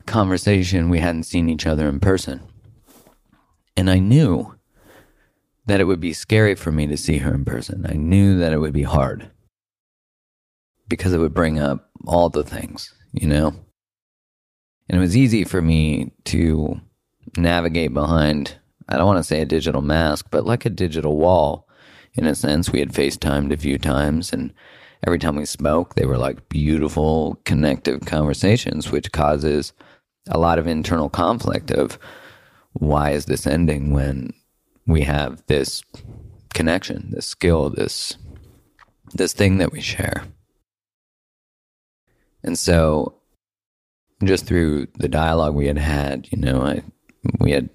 conversation, 0.07 0.89
we 0.89 0.99
hadn't 0.99 1.23
seen 1.23 1.49
each 1.49 1.67
other 1.67 1.87
in 1.87 1.99
person. 1.99 2.41
And 3.75 3.89
I 3.89 3.99
knew 3.99 4.55
that 5.67 5.79
it 5.79 5.83
would 5.83 5.99
be 5.99 6.13
scary 6.13 6.55
for 6.55 6.71
me 6.71 6.87
to 6.87 6.97
see 6.97 7.19
her 7.19 7.33
in 7.33 7.45
person. 7.45 7.85
I 7.87 7.93
knew 7.93 8.39
that 8.39 8.53
it 8.53 8.57
would 8.57 8.73
be 8.73 8.83
hard 8.83 9.29
because 10.87 11.13
it 11.13 11.19
would 11.19 11.33
bring 11.33 11.59
up 11.59 11.89
all 12.05 12.29
the 12.29 12.43
things, 12.43 12.93
you 13.11 13.27
know? 13.27 13.53
And 14.89 14.97
it 14.97 14.99
was 14.99 15.17
easy 15.17 15.43
for 15.43 15.61
me 15.61 16.13
to 16.25 16.79
navigate 17.37 17.93
behind, 17.93 18.57
I 18.87 18.97
don't 18.97 19.05
want 19.05 19.19
to 19.19 19.23
say 19.23 19.41
a 19.41 19.45
digital 19.45 19.81
mask, 19.81 20.27
but 20.31 20.45
like 20.45 20.65
a 20.65 20.69
digital 20.69 21.17
wall. 21.17 21.67
In 22.13 22.25
a 22.25 22.33
sense, 22.33 22.71
we 22.71 22.79
had 22.79 22.93
FaceTimed 22.93 23.51
a 23.51 23.57
few 23.57 23.77
times, 23.77 24.31
and 24.33 24.53
every 25.05 25.19
time 25.19 25.35
we 25.35 25.45
spoke, 25.45 25.93
they 25.95 26.05
were 26.05 26.17
like 26.17 26.49
beautiful, 26.49 27.39
connective 27.43 28.05
conversations, 28.05 28.89
which 28.89 29.11
causes 29.11 29.73
a 30.29 30.38
lot 30.38 30.60
of 30.60 30.67
internal 30.67 31.10
conflict 31.10 31.72
of 31.72 31.98
why 32.74 33.12
is 33.12 33.25
this 33.25 33.48
ending 33.48 33.91
when 33.91 34.34
we 34.86 35.01
have 35.01 35.43
this 35.48 35.84
connection, 36.53 37.10
this 37.12 37.25
skill, 37.25 37.69
this 37.69 38.17
this 39.13 39.34
thing 39.34 39.57
that 39.57 39.72
we 39.72 39.81
share. 39.81 40.25
And 42.43 42.57
so 42.57 43.15
just 44.24 44.46
through 44.46 44.88
the 44.96 45.07
dialogue 45.07 45.55
we 45.55 45.67
had 45.67 45.77
had, 45.77 46.27
you 46.31 46.38
know, 46.38 46.62
I 46.62 46.84
we 47.39 47.51
had 47.51 47.69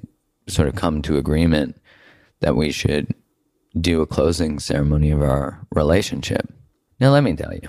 sort 0.49 0.69
of 0.69 0.75
come 0.75 1.03
to 1.03 1.17
agreement 1.17 1.81
that 2.41 2.57
we 2.57 2.73
should 2.73 3.15
do 3.81 4.03
a 4.03 4.07
closing 4.07 4.59
ceremony 4.59 5.11
of 5.11 5.23
our 5.23 5.67
relationship. 5.75 6.53
Now 7.01 7.11
let 7.11 7.23
me 7.23 7.35
tell 7.35 7.55
you, 7.55 7.69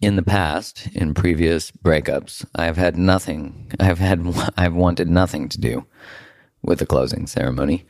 in 0.00 0.16
the 0.16 0.22
past, 0.22 0.88
in 0.94 1.14
previous 1.14 1.70
breakups, 1.70 2.44
I've 2.54 2.76
had 2.76 2.96
nothing. 2.96 3.70
I've 3.78 3.98
had 3.98 4.26
I've 4.56 4.74
wanted 4.74 5.08
nothing 5.08 5.48
to 5.50 5.60
do 5.60 5.86
with 6.62 6.78
the 6.78 6.86
closing 6.86 7.26
ceremony. 7.26 7.86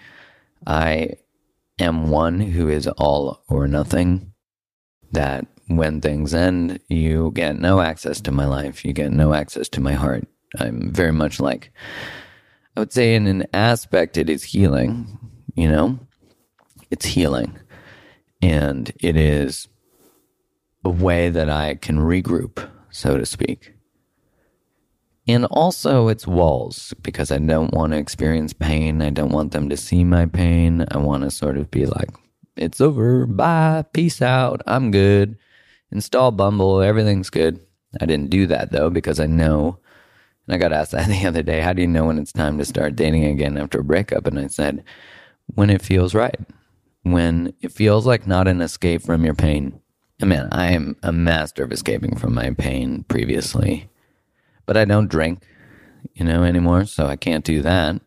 I 0.67 1.15
am 1.79 2.11
one 2.11 2.41
who 2.41 2.69
is 2.69 2.87
all 2.87 3.43
or 3.49 3.67
nothing. 3.69 4.33
That 5.13 5.47
when 5.67 6.01
things 6.01 6.35
end, 6.35 6.81
you 6.89 7.33
get 7.35 7.59
no 7.59 7.81
access 7.81 8.21
to 8.23 8.33
my 8.33 8.47
life. 8.47 8.85
You 8.85 8.93
get 8.93 9.13
no 9.13 9.35
access 9.35 9.69
to 9.71 9.81
my 9.81 9.95
heart. 9.95 10.27
I'm 10.59 10.93
very 10.93 11.13
much 11.13 11.41
like, 11.41 11.73
I 12.77 12.81
would 12.81 12.93
say, 12.93 13.15
in 13.15 13.27
an 13.27 13.47
aspect, 13.53 14.17
it 14.17 14.29
is 14.29 14.43
healing. 14.43 15.19
You 15.55 15.69
know, 15.69 15.99
it's 16.91 17.07
healing, 17.07 17.59
and 18.41 18.93
it 19.01 19.17
is 19.17 19.69
a 20.85 20.91
way 20.91 21.29
that 21.31 21.49
I 21.51 21.75
can 21.75 21.99
regroup, 21.99 22.69
so 22.91 23.19
to 23.19 23.27
speak. 23.27 23.75
And 25.29 25.45
also, 25.47 26.09
it's 26.09 26.27
walls 26.27 26.95
because 27.03 27.31
I 27.31 27.39
don't 27.39 27.73
want 27.73 27.93
to 27.93 27.99
experience 27.99 28.53
pain. 28.53 29.01
I 29.01 29.11
don't 29.11 29.33
want 29.33 29.53
them 29.53 29.69
to 29.69 29.77
see 29.77 30.03
my 30.03 30.27
pain. 30.27 30.85
I 30.91 30.99
want 30.99 31.23
to 31.23 31.31
sort 31.31 31.57
of 31.57 31.71
be 31.71 31.87
like, 31.87 32.09
it's 32.57 32.81
over. 32.81 33.27
Bye. 33.27 33.85
Peace 33.93 34.21
out. 34.23 34.61
I'm 34.67 34.91
good. 34.91 35.39
Install 35.93 36.33
Bumble. 36.33 36.81
Everything's 36.81 37.31
good. 37.31 37.61
I 38.01 38.07
didn't 38.07 38.31
do 38.31 38.47
that 38.47 38.73
though 38.73 38.91
because 38.91 39.21
I 39.21 39.27
know. 39.27 39.79
And 40.47 40.55
I 40.55 40.59
got 40.59 40.73
asked 40.73 40.91
that 40.93 41.09
the 41.09 41.27
other 41.27 41.43
day 41.43 41.61
how 41.61 41.73
do 41.73 41.83
you 41.83 41.89
know 41.89 42.07
when 42.07 42.19
it's 42.19 42.33
time 42.33 42.59
to 42.59 42.65
start 42.65 42.97
dating 42.97 43.25
again 43.25 43.57
after 43.57 43.81
a 43.81 43.85
breakup? 43.85 44.27
And 44.27 44.39
I 44.39 44.49
said, 44.49 44.85
when 45.55 45.71
it 45.71 45.83
feels 45.83 46.15
right. 46.15 46.39
When 47.03 47.55
it 47.61 47.73
feels 47.73 48.07
like 48.07 48.27
not 48.27 48.49
an 48.49 48.61
escape 48.61 49.03
from 49.03 49.25
your 49.25 49.35
pain. 49.35 49.81
Man, 50.23 50.49
I 50.53 50.73
am 50.73 50.97
a 51.03 51.13
master 51.13 51.65
of 51.65 51.73
escaping 51.73 52.17
from 52.17 52.35
my 52.35 52.51
pain 52.51 53.05
previously 53.09 53.91
but 54.71 54.77
I 54.77 54.85
don't 54.85 55.11
drink, 55.11 55.43
you 56.15 56.25
know, 56.25 56.45
anymore, 56.45 56.85
so 56.85 57.07
I 57.07 57.17
can't 57.17 57.45
do 57.45 57.61
that. 57.63 58.01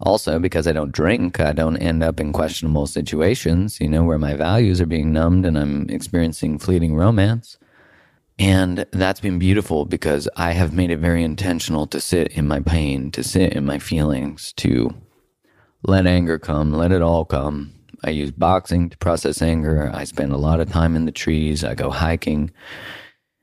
Also, 0.00 0.38
because 0.38 0.66
I 0.66 0.72
don't 0.72 0.90
drink, 0.90 1.38
I 1.38 1.52
don't 1.52 1.76
end 1.76 2.02
up 2.02 2.18
in 2.18 2.32
questionable 2.32 2.86
situations, 2.86 3.78
you 3.78 3.90
know, 3.90 4.02
where 4.02 4.16
my 4.18 4.32
values 4.32 4.80
are 4.80 4.86
being 4.86 5.12
numbed 5.12 5.44
and 5.44 5.58
I'm 5.58 5.90
experiencing 5.90 6.58
fleeting 6.58 6.96
romance. 6.96 7.58
And 8.38 8.86
that's 8.90 9.20
been 9.20 9.38
beautiful 9.38 9.84
because 9.84 10.30
I 10.34 10.52
have 10.52 10.72
made 10.72 10.90
it 10.90 10.96
very 10.96 11.22
intentional 11.22 11.86
to 11.88 12.00
sit 12.00 12.28
in 12.28 12.48
my 12.48 12.60
pain, 12.60 13.10
to 13.10 13.22
sit 13.22 13.52
in 13.52 13.66
my 13.66 13.78
feelings, 13.78 14.54
to 14.54 14.94
let 15.82 16.06
anger 16.06 16.38
come, 16.38 16.72
let 16.72 16.90
it 16.90 17.02
all 17.02 17.26
come. 17.26 17.74
I 18.04 18.10
use 18.10 18.32
boxing 18.32 18.90
to 18.90 18.98
process 18.98 19.40
anger. 19.40 19.90
I 19.94 20.04
spend 20.04 20.32
a 20.32 20.36
lot 20.38 20.60
of 20.60 20.70
time 20.70 20.96
in 20.96 21.04
the 21.04 21.12
trees. 21.12 21.62
I 21.62 21.74
go 21.74 21.90
hiking. 21.90 22.50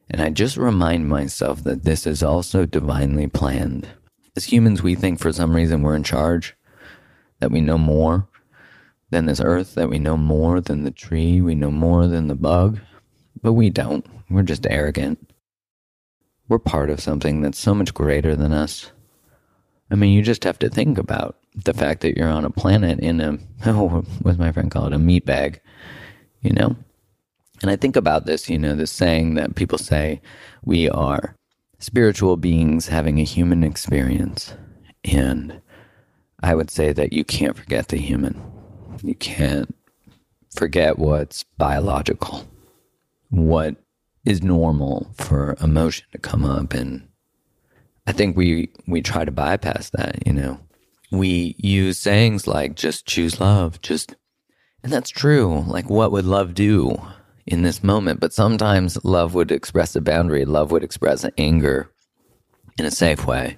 And 0.10 0.22
I 0.22 0.30
just 0.30 0.58
remind 0.58 1.08
myself 1.08 1.64
that 1.64 1.84
this 1.84 2.06
is 2.06 2.24
also 2.24 2.66
divinely 2.66 3.28
planned. 3.28 3.88
As 4.36 4.46
humans, 4.46 4.82
we 4.82 4.96
think 4.96 5.20
for 5.20 5.32
some 5.32 5.56
reason 5.56 5.82
we're 5.82 5.96
in 5.96 6.04
charge, 6.04 6.56
that 7.40 7.52
we 7.52 7.62
know 7.62 7.78
more 7.78 8.28
than 9.12 9.26
this 9.26 9.40
earth, 9.40 9.76
that 9.76 9.90
we 9.90 10.00
know 10.00 10.18
more 10.18 10.60
than 10.60 10.84
the 10.84 10.92
tree, 10.92 11.42
we 11.42 11.56
know 11.56 11.72
more 11.72 12.08
than 12.08 12.28
the 12.28 12.36
bug. 12.36 12.80
But 13.42 13.54
we 13.54 13.70
don't. 13.70 14.06
We're 14.30 14.44
just 14.44 14.68
arrogant. 14.70 15.32
We're 16.48 16.60
part 16.60 16.90
of 16.90 17.00
something 17.00 17.42
that's 17.42 17.60
so 17.60 17.74
much 17.74 17.94
greater 17.94 18.36
than 18.36 18.52
us. 18.52 18.92
I 19.92 19.96
mean, 19.96 20.14
you 20.14 20.22
just 20.22 20.44
have 20.44 20.60
to 20.60 20.70
think 20.70 20.98
about 20.98 21.38
the 21.56 21.74
fact 21.74 22.02
that 22.02 22.16
you're 22.16 22.30
on 22.30 22.46
a 22.46 22.50
planet 22.50 23.00
in 23.00 23.20
a, 23.22 23.38
oh, 23.66 24.04
what's 24.22 24.38
my 24.38 24.52
friend 24.52 24.72
call 24.72 24.86
it, 24.86 24.94
a 24.94 25.00
meat 25.00 25.26
bag, 25.26 25.60
you 26.42 26.52
know? 26.52 26.76
And 27.62 27.70
I 27.70 27.76
think 27.76 27.96
about 27.96 28.26
this, 28.26 28.50
you 28.50 28.58
know, 28.58 28.76
this 28.76 28.92
saying 28.92 29.34
that 29.34 29.56
people 29.56 29.78
say 29.78 30.22
we 30.64 30.90
are 30.90 31.36
spiritual 31.80 32.38
beings 32.38 32.88
having 32.88 33.20
a 33.20 33.24
human 33.24 33.64
experience. 33.64 34.54
And 35.04 35.62
I 36.42 36.56
would 36.56 36.72
say 36.72 36.94
that 36.94 37.12
you 37.12 37.26
can't 37.26 37.58
forget 37.58 37.90
the 37.90 37.98
human. 37.98 38.42
You 39.04 39.16
can't 39.16 39.76
forget 40.56 40.98
what's 40.98 41.44
biological, 41.58 42.48
what 43.30 43.76
is 44.26 44.42
normal 44.42 45.12
for 45.16 45.58
emotion 45.62 46.06
to 46.12 46.18
come 46.18 46.46
up. 46.46 46.74
And 46.74 47.09
I 48.10 48.12
think 48.12 48.36
we, 48.36 48.70
we 48.88 49.02
try 49.02 49.24
to 49.24 49.32
bypass 49.32 49.92
that, 49.92 50.26
you 50.26 50.34
know. 50.34 50.60
We 51.12 51.56
use 51.58 51.98
sayings 51.98 52.48
like 52.48 52.76
just 52.76 53.06
choose 53.06 53.40
love, 53.40 53.82
just, 53.82 54.16
and 54.84 54.92
that's 54.92 55.10
true. 55.10 55.64
Like, 55.68 55.90
what 55.90 56.12
would 56.12 56.26
love 56.26 56.54
do? 56.54 57.00
in 57.50 57.64
this 57.64 57.84
moment. 57.84 58.20
But 58.20 58.32
sometimes 58.32 59.04
love 59.04 59.34
would 59.34 59.52
express 59.52 59.96
a 59.96 60.02
boundary, 60.02 60.46
love 60.46 60.72
would 60.72 60.84
express 60.84 61.26
anger 61.38 61.92
in 62.78 62.86
a 62.86 62.92
safe 62.92 63.26
way. 63.26 63.58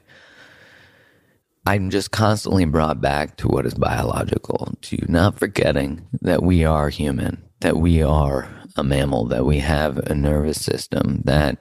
I'm 1.67 1.91
just 1.91 2.09
constantly 2.09 2.65
brought 2.65 3.01
back 3.01 3.37
to 3.37 3.47
what 3.47 3.67
is 3.67 3.75
biological, 3.75 4.73
to 4.81 4.97
not 5.07 5.37
forgetting 5.37 6.07
that 6.21 6.41
we 6.41 6.65
are 6.65 6.89
human, 6.89 7.43
that 7.59 7.77
we 7.77 8.01
are 8.01 8.49
a 8.75 8.83
mammal, 8.83 9.25
that 9.27 9.45
we 9.45 9.59
have 9.59 9.97
a 9.99 10.15
nervous 10.15 10.63
system, 10.63 11.21
that 11.25 11.59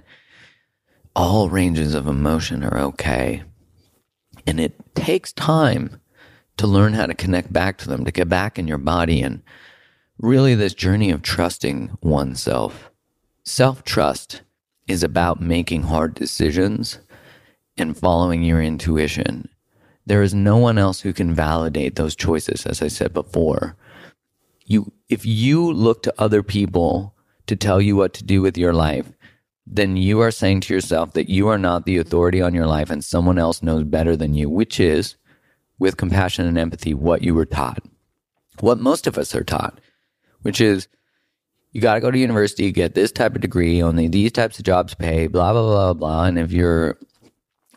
all 1.15 1.49
ranges 1.49 1.95
of 1.95 2.07
emotion 2.07 2.63
are 2.63 2.79
okay. 2.79 3.43
And 4.47 4.61
it 4.61 4.95
takes 4.95 5.33
time 5.33 6.01
to 6.57 6.67
learn 6.67 6.93
how 6.93 7.07
to 7.07 7.15
connect 7.15 7.53
back 7.53 7.79
to 7.79 7.89
them, 7.89 8.05
to 8.05 8.13
get 8.13 8.29
back 8.29 8.59
in 8.59 8.69
your 8.69 8.79
body 8.79 9.23
and 9.23 9.43
really 10.19 10.55
this 10.55 10.75
journey 10.75 11.11
of 11.11 11.23
trusting 11.23 11.97
oneself. 12.03 12.91
Self 13.45 13.83
trust 13.85 14.43
is 14.87 15.03
about 15.03 15.41
making 15.41 15.85
hard 15.85 16.15
decisions 16.15 16.99
and 17.77 17.97
following 17.97 18.43
your 18.43 18.63
intuition. 18.63 19.49
There 20.07 20.23
is 20.23 20.35
no 20.35 20.57
one 20.57 20.79
else 20.79 21.01
who 21.01 21.13
can 21.13 21.35
validate 21.35 21.97
those 21.97 22.17
choices, 22.17 22.67
as 22.67 22.83
I 22.83 22.89
said 22.89 23.15
before. 23.15 23.77
You, 24.67 24.93
if 25.09 25.25
you 25.25 25.73
look 25.73 26.03
to 26.03 26.15
other 26.19 26.43
people 26.43 27.15
to 27.47 27.57
tell 27.57 27.81
you 27.81 27.97
what 27.97 28.13
to 28.15 28.25
do 28.25 28.43
with 28.43 28.59
your 28.59 28.73
life, 28.73 29.13
then 29.73 29.97
you 29.97 30.21
are 30.21 30.31
saying 30.31 30.61
to 30.63 30.75
yourself 30.75 31.13
that 31.13 31.29
you 31.29 31.49
are 31.49 31.59
not 31.59 31.87
the 31.87 31.99
authority 31.99 32.43
on 32.43 32.55
your 32.55 32.67
life 32.67 32.91
and 32.91 33.05
someone 33.05 33.39
else 33.39 33.63
knows 33.63 33.85
better 33.85 34.17
than 34.17 34.35
you, 34.35 34.51
which 34.51 34.81
is, 34.81 35.17
with 35.79 35.97
compassion 35.97 36.47
and 36.47 36.59
empathy, 36.59 36.93
what 36.93 37.23
you 37.23 37.35
were 37.35 37.47
taught. 37.47 37.83
What 38.59 38.81
most 38.81 39.07
of 39.07 39.17
us 39.17 39.35
are 39.35 39.45
taught 39.45 39.79
which 40.43 40.61
is 40.61 40.89
you 41.73 41.81
got 41.81 41.95
to 41.95 42.01
go 42.01 42.11
to 42.11 42.19
university, 42.19 42.73
get 42.73 42.95
this 42.95 43.13
type 43.13 43.35
of 43.35 43.41
degree, 43.41 43.83
only 43.83 44.09
these 44.09 44.33
types 44.33 44.59
of 44.59 44.65
jobs 44.65 44.95
pay, 44.95 45.29
blah, 45.29 45.53
blah, 45.53 45.63
blah, 45.63 45.93
blah. 45.93 46.25
And 46.25 46.39
if 46.39 46.51
you're 46.51 46.99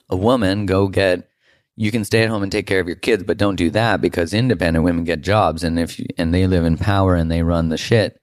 a 0.10 0.16
woman, 0.16 0.66
go 0.66 0.88
get, 0.88 1.30
you 1.76 1.92
can 1.92 2.04
stay 2.04 2.24
at 2.24 2.30
home 2.30 2.44
and 2.44 2.52
take 2.52 2.66
care 2.66 2.80
of 2.80 2.88
your 2.88 2.96
kids, 2.96 3.24
but 3.24 3.38
don't 3.38 3.56
do 3.56 3.70
that 3.72 4.02
because 4.02 4.34
independent 4.34 4.84
women 4.84 5.04
get 5.04 5.22
jobs 5.22 5.64
and 5.64 5.80
if, 5.80 6.00
you, 6.00 6.08
and 6.18 6.34
they 6.34 6.48
live 6.48 6.66
in 6.66 6.78
power 6.78 7.16
and 7.16 7.30
they 7.30 7.44
run 7.44 7.70
the 7.70 7.78
shit. 7.78 8.20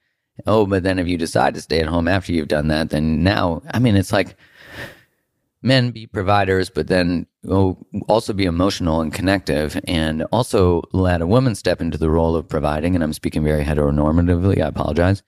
Oh, 0.47 0.66
but 0.66 0.82
then 0.82 0.99
if 0.99 1.06
you 1.06 1.16
decide 1.16 1.54
to 1.54 1.61
stay 1.61 1.80
at 1.80 1.87
home 1.87 2.09
after 2.09 2.32
you've 2.32 2.49
done 2.49 2.68
that, 2.68 2.90
then 2.90 3.23
now, 3.23 3.62
I 3.73 3.78
mean, 3.78 3.97
it's 3.97 4.12
like, 4.12 4.37
men 5.62 5.90
be 5.90 6.06
providers, 6.06 6.70
but 6.70 6.87
then 6.88 7.26
oh, 7.49 7.78
also 8.09 8.32
be 8.32 8.44
emotional 8.44 9.00
and 9.00 9.12
connective, 9.12 9.80
and 9.87 10.23
also 10.32 10.82
let 10.92 11.20
a 11.20 11.26
woman 11.26 11.54
step 11.54 11.80
into 11.80 11.99
the 11.99 12.11
role 12.11 12.37
of 12.37 12.49
providing. 12.49 12.94
And 12.94 13.04
I'm 13.04 13.12
speaking 13.12 13.44
very 13.44 13.64
heteronormatively. 13.64 14.62
I 14.62 14.68
apologize, 14.68 15.23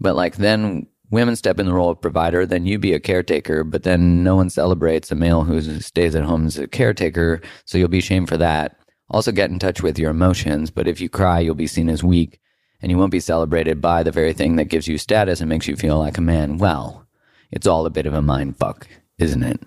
but 0.00 0.16
like 0.16 0.36
then 0.36 0.86
women 1.10 1.36
step 1.36 1.58
in 1.58 1.66
the 1.66 1.72
role 1.72 1.90
of 1.90 2.00
provider, 2.00 2.44
then 2.44 2.66
you 2.66 2.78
be 2.78 2.92
a 2.92 3.00
caretaker, 3.00 3.64
but 3.64 3.84
then 3.84 4.22
no 4.22 4.36
one 4.36 4.50
celebrates 4.50 5.10
a 5.10 5.14
male 5.14 5.44
who 5.44 5.60
stays 5.80 6.14
at 6.14 6.24
home 6.24 6.46
as 6.46 6.58
a 6.58 6.66
caretaker, 6.66 7.40
so 7.64 7.78
you'll 7.78 7.88
be 7.88 8.00
shamed 8.00 8.28
for 8.28 8.36
that. 8.36 8.76
Also, 9.08 9.30
get 9.30 9.50
in 9.50 9.58
touch 9.60 9.82
with 9.82 9.98
your 10.00 10.10
emotions, 10.10 10.70
but 10.70 10.88
if 10.88 11.00
you 11.00 11.08
cry, 11.08 11.38
you'll 11.38 11.54
be 11.54 11.68
seen 11.68 11.88
as 11.88 12.02
weak 12.02 12.40
and 12.86 12.92
you 12.92 12.98
won't 12.98 13.10
be 13.10 13.18
celebrated 13.18 13.80
by 13.80 14.04
the 14.04 14.12
very 14.12 14.32
thing 14.32 14.54
that 14.54 14.66
gives 14.66 14.86
you 14.86 14.96
status 14.96 15.40
and 15.40 15.48
makes 15.48 15.66
you 15.66 15.74
feel 15.74 15.98
like 15.98 16.18
a 16.18 16.20
man. 16.20 16.56
Well, 16.56 17.04
it's 17.50 17.66
all 17.66 17.84
a 17.84 17.90
bit 17.90 18.06
of 18.06 18.14
a 18.14 18.22
mind 18.22 18.58
fuck, 18.58 18.86
isn't 19.18 19.42
it? 19.42 19.60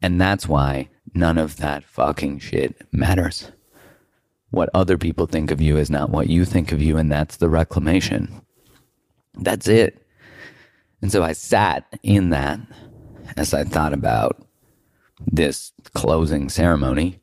And 0.00 0.18
that's 0.18 0.48
why 0.48 0.88
none 1.12 1.36
of 1.36 1.58
that 1.58 1.84
fucking 1.84 2.38
shit 2.38 2.86
matters. 2.90 3.52
What 4.48 4.70
other 4.72 4.96
people 4.96 5.26
think 5.26 5.50
of 5.50 5.60
you 5.60 5.76
is 5.76 5.90
not 5.90 6.08
what 6.08 6.30
you 6.30 6.46
think 6.46 6.72
of 6.72 6.80
you, 6.80 6.96
and 6.96 7.12
that's 7.12 7.36
the 7.36 7.50
reclamation. 7.50 8.40
That's 9.34 9.68
it. 9.68 10.02
And 11.02 11.12
so 11.12 11.22
I 11.22 11.34
sat 11.34 11.84
in 12.02 12.30
that 12.30 12.60
as 13.36 13.52
I 13.52 13.64
thought 13.64 13.92
about 13.92 14.42
this 15.30 15.70
closing 15.92 16.48
ceremony. 16.48 17.20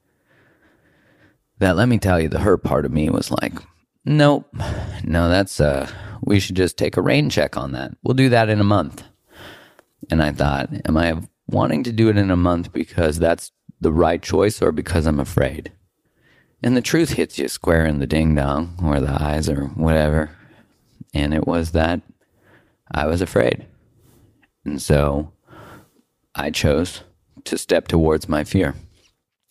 That 1.57 1.75
let 1.77 1.89
me 1.89 1.97
tell 1.97 2.21
you, 2.21 2.29
the 2.29 2.41
hurt 2.41 2.63
part 2.63 2.85
of 2.85 2.91
me 2.91 3.09
was 3.09 3.31
like, 3.31 3.55
nope, 4.05 4.53
no, 5.03 5.29
that's, 5.29 5.59
uh, 5.59 5.89
we 6.21 6.39
should 6.39 6.55
just 6.55 6.77
take 6.77 6.97
a 6.97 7.01
rain 7.01 7.29
check 7.29 7.57
on 7.57 7.71
that. 7.71 7.91
We'll 8.03 8.13
do 8.13 8.29
that 8.29 8.49
in 8.49 8.59
a 8.59 8.65
month. 8.65 9.03
And 10.09 10.21
I 10.21 10.31
thought, 10.31 10.69
am 10.85 10.97
I 10.97 11.21
wanting 11.47 11.83
to 11.83 11.91
do 11.91 12.09
it 12.09 12.17
in 12.17 12.31
a 12.31 12.35
month 12.35 12.73
because 12.73 13.19
that's 13.19 13.51
the 13.81 13.91
right 13.91 14.21
choice 14.21 14.61
or 14.61 14.71
because 14.71 15.05
I'm 15.05 15.19
afraid? 15.19 15.71
And 16.61 16.75
the 16.75 16.81
truth 16.81 17.11
hits 17.11 17.39
you 17.39 17.47
square 17.47 17.85
in 17.85 17.99
the 17.99 18.07
ding 18.07 18.35
dong 18.35 18.77
or 18.83 18.99
the 18.99 19.21
eyes 19.21 19.47
or 19.47 19.65
whatever. 19.67 20.31
And 21.13 21.33
it 21.33 21.47
was 21.47 21.71
that 21.71 22.01
I 22.91 23.05
was 23.07 23.21
afraid. 23.21 23.65
And 24.65 24.81
so 24.81 25.31
I 26.35 26.51
chose 26.51 27.01
to 27.45 27.57
step 27.57 27.87
towards 27.87 28.27
my 28.27 28.43
fear. 28.43 28.75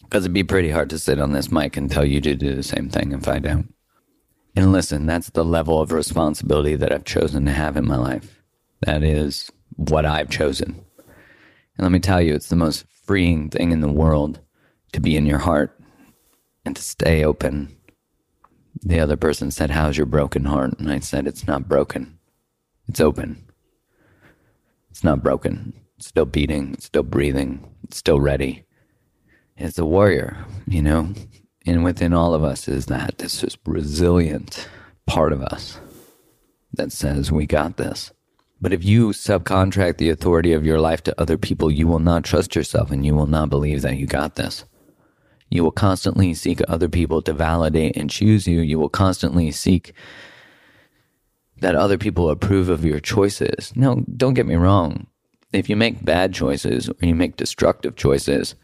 Because 0.02 0.24
it'd 0.24 0.34
be 0.34 0.44
pretty 0.44 0.70
hard 0.70 0.90
to 0.90 0.98
sit 0.98 1.20
on 1.20 1.32
this 1.32 1.50
mic 1.50 1.76
and 1.76 1.90
tell 1.90 2.04
you 2.04 2.20
to 2.20 2.34
do 2.34 2.54
the 2.54 2.62
same 2.62 2.88
thing 2.88 3.12
if 3.12 3.28
I 3.28 3.38
don't. 3.38 3.72
And 4.58 4.72
listen, 4.72 5.06
that's 5.06 5.30
the 5.30 5.44
level 5.44 5.80
of 5.80 5.92
responsibility 5.92 6.74
that 6.74 6.90
I've 6.90 7.04
chosen 7.04 7.44
to 7.44 7.52
have 7.52 7.76
in 7.76 7.86
my 7.86 7.94
life. 7.94 8.42
That 8.80 9.04
is 9.04 9.52
what 9.76 10.04
I've 10.04 10.30
chosen. 10.30 10.84
And 10.98 11.84
let 11.84 11.92
me 11.92 12.00
tell 12.00 12.20
you, 12.20 12.34
it's 12.34 12.48
the 12.48 12.56
most 12.56 12.84
freeing 13.04 13.50
thing 13.50 13.70
in 13.70 13.82
the 13.82 13.92
world 13.92 14.40
to 14.94 15.00
be 15.00 15.16
in 15.16 15.26
your 15.26 15.38
heart 15.38 15.78
and 16.64 16.74
to 16.74 16.82
stay 16.82 17.24
open. 17.24 17.72
The 18.82 18.98
other 18.98 19.16
person 19.16 19.52
said, 19.52 19.70
How's 19.70 19.96
your 19.96 20.06
broken 20.06 20.46
heart? 20.46 20.76
And 20.80 20.90
I 20.90 20.98
said, 20.98 21.28
It's 21.28 21.46
not 21.46 21.68
broken, 21.68 22.18
it's 22.88 23.00
open. 23.00 23.44
It's 24.90 25.04
not 25.04 25.22
broken. 25.22 25.72
It's 25.98 26.08
still 26.08 26.24
beating, 26.24 26.72
it's 26.72 26.86
still 26.86 27.04
breathing, 27.04 27.64
it's 27.84 27.98
still 27.98 28.18
ready. 28.18 28.64
It's 29.56 29.78
a 29.78 29.84
warrior, 29.84 30.44
you 30.66 30.82
know? 30.82 31.14
And 31.68 31.84
within 31.84 32.14
all 32.14 32.32
of 32.32 32.42
us 32.42 32.66
is 32.66 32.86
that 32.86 33.18
this 33.18 33.42
just 33.42 33.58
resilient 33.66 34.66
part 35.04 35.34
of 35.34 35.42
us 35.42 35.78
that 36.72 36.92
says, 36.92 37.30
We 37.30 37.44
got 37.44 37.76
this. 37.76 38.10
But 38.58 38.72
if 38.72 38.82
you 38.82 39.10
subcontract 39.10 39.98
the 39.98 40.08
authority 40.08 40.54
of 40.54 40.64
your 40.64 40.80
life 40.80 41.02
to 41.02 41.20
other 41.20 41.36
people, 41.36 41.70
you 41.70 41.86
will 41.86 41.98
not 41.98 42.24
trust 42.24 42.56
yourself 42.56 42.90
and 42.90 43.04
you 43.04 43.14
will 43.14 43.26
not 43.26 43.50
believe 43.50 43.82
that 43.82 43.98
you 43.98 44.06
got 44.06 44.36
this. 44.36 44.64
You 45.50 45.62
will 45.62 45.70
constantly 45.70 46.32
seek 46.32 46.62
other 46.68 46.88
people 46.88 47.20
to 47.20 47.34
validate 47.34 47.98
and 47.98 48.08
choose 48.08 48.48
you. 48.48 48.62
You 48.62 48.78
will 48.78 48.88
constantly 48.88 49.50
seek 49.50 49.92
that 51.58 51.74
other 51.74 51.98
people 51.98 52.30
approve 52.30 52.70
of 52.70 52.82
your 52.82 52.98
choices. 52.98 53.74
Now, 53.76 53.96
don't 54.16 54.34
get 54.34 54.46
me 54.46 54.54
wrong. 54.54 55.06
If 55.52 55.68
you 55.68 55.76
make 55.76 56.02
bad 56.02 56.32
choices 56.32 56.88
or 56.88 56.96
you 57.02 57.14
make 57.14 57.36
destructive 57.36 57.94
choices, 57.94 58.54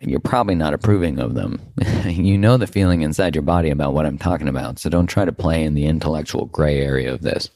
you're 0.00 0.20
probably 0.20 0.54
not 0.54 0.74
approving 0.74 1.18
of 1.18 1.34
them. 1.34 1.60
you 2.06 2.36
know 2.36 2.56
the 2.56 2.66
feeling 2.66 3.02
inside 3.02 3.34
your 3.34 3.42
body 3.42 3.70
about 3.70 3.94
what 3.94 4.06
I'm 4.06 4.18
talking 4.18 4.48
about, 4.48 4.78
so 4.78 4.90
don't 4.90 5.06
try 5.06 5.24
to 5.24 5.32
play 5.32 5.64
in 5.64 5.74
the 5.74 5.86
intellectual 5.86 6.46
gray 6.46 6.80
area 6.80 7.12
of 7.12 7.22
this. 7.22 7.50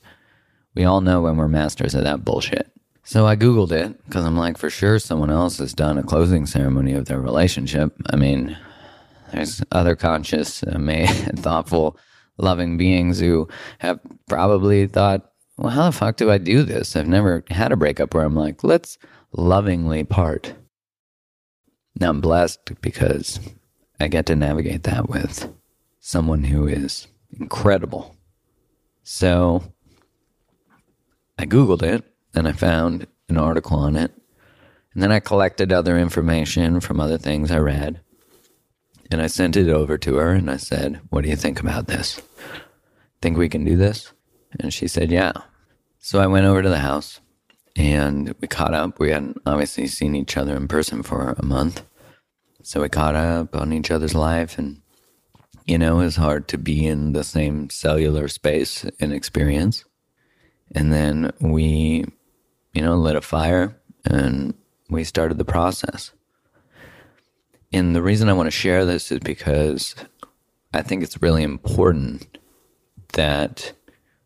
We 0.75 0.85
all 0.85 1.01
know 1.01 1.23
when 1.23 1.37
we're 1.37 1.49
masters 1.49 1.95
of 1.95 2.05
that 2.05 2.25
bullshit. 2.25 2.71
So 3.03 3.27
I 3.27 3.37
Googled 3.37 3.73
it 3.73 4.05
because 4.05 4.25
I'm 4.25 4.37
like, 4.37 4.59
for 4.59 4.71
sure 4.71 4.99
someone 4.99 5.31
else 5.31 5.59
has 5.59 5.73
done 5.73 5.99
a 5.99 6.03
closing 6.03 6.47
ceremony 6.47 6.93
of 6.93 7.07
their 7.07 7.21
relationship. 7.21 7.93
I 8.11 8.17
mean, 8.17 8.57
there's 9.33 9.63
other 9.73 9.97
conscious, 9.97 10.63
uh, 10.63 10.79
thoughtful 11.37 11.97
loving 12.37 12.77
beings 12.77 13.19
who 13.19 13.49
have 13.79 13.99
probably 14.29 14.87
thought, 14.87 15.33
well, 15.57 15.71
how 15.71 15.87
the 15.87 15.93
fuck 15.93 16.17
do 16.17 16.31
I 16.31 16.39
do 16.39 16.63
this? 16.63 16.95
I've 16.95 17.09
never 17.09 17.45
had 17.51 17.73
a 17.73 17.77
breakup 17.77 18.15
where 18.15 18.25
I'm 18.25 18.37
like, 18.37 18.63
let's 18.63 18.99
lovingly 19.33 20.05
part. 20.05 20.55
Now 21.99 22.11
I'm 22.11 22.21
blessed 22.21 22.81
because 22.81 23.41
I 23.99 24.09
get 24.09 24.27
to 24.27 24.37
navigate 24.37 24.85
that 24.85 25.09
with 25.09 25.53
someone 25.99 26.45
who 26.45 26.69
is 26.69 27.09
incredible. 27.39 28.17
So 29.03 29.63
I 31.39 31.47
Googled 31.47 31.83
it 31.83 32.05
and 32.35 32.47
I 32.47 32.53
found 32.53 33.07
an 33.29 33.37
article 33.37 33.79
on 33.79 33.97
it. 33.97 34.13
And 34.95 35.03
then 35.03 35.13
I 35.13 35.21
collected 35.21 35.73
other 35.73 35.99
information 35.99 36.81
from 36.81 37.01
other 37.01 37.19
things 37.19 37.51
I 37.51 37.59
read. 37.59 38.01
And 39.11 39.21
I 39.21 39.27
sent 39.27 39.57
it 39.57 39.69
over 39.69 39.99
to 39.99 40.17
her 40.17 40.33
and 40.33 40.51
I 40.51 40.57
said, 40.57 41.01
What 41.11 41.23
do 41.23 41.31
you 41.31 41.37
think 41.37 41.61
about 41.61 41.89
this? 41.89 42.21
Think 43.21 43.37
we 43.37 43.49
can 43.49 43.65
do 43.65 43.77
this? 43.77 44.13
And 44.61 44.73
she 44.73 44.87
said, 44.87 45.11
Yeah. 45.11 45.33
So 45.99 46.21
I 46.21 46.27
went 46.27 46.47
over 46.47 46.63
to 46.63 46.69
the 46.69 46.79
house 46.79 47.21
and 47.75 48.35
we 48.41 48.49
caught 48.49 48.75
up. 48.75 48.99
We 48.99 49.11
hadn't 49.11 49.41
obviously 49.47 49.87
seen 49.87 50.15
each 50.15 50.37
other 50.37 50.57
in 50.57 50.69
person 50.69 51.03
for 51.03 51.35
a 51.39 51.45
month. 51.45 51.83
So 52.63 52.83
we 52.83 52.89
caught 52.89 53.15
up 53.15 53.55
on 53.55 53.73
each 53.73 53.91
other's 53.91 54.15
life. 54.15 54.59
And, 54.59 54.83
you 55.65 55.79
know, 55.79 56.01
it's 56.01 56.17
hard 56.17 56.49
to 56.49 56.59
be 56.59 56.87
in 56.87 57.13
the 57.13 57.25
same 57.25 57.71
cellular 57.71 58.29
space 58.29 58.85
and 59.01 59.13
experience. 59.13 59.85
And 60.75 60.93
then 60.93 61.33
we, 61.41 62.05
you 62.73 62.83
know, 62.83 62.97
lit 62.97 63.17
a 63.17 63.21
fire 63.21 63.81
and 64.05 64.55
we 64.91 65.05
started 65.05 65.39
the 65.39 65.45
process. 65.45 66.13
And 67.73 67.95
the 67.95 68.03
reason 68.03 68.29
I 68.29 68.35
want 68.35 68.47
to 68.47 68.51
share 68.51 68.85
this 68.85 69.13
is 69.13 69.21
because 69.21 69.95
I 70.73 70.83
think 70.83 71.03
it's 71.03 71.23
really 71.23 71.43
important 71.43 72.39
that 73.15 73.73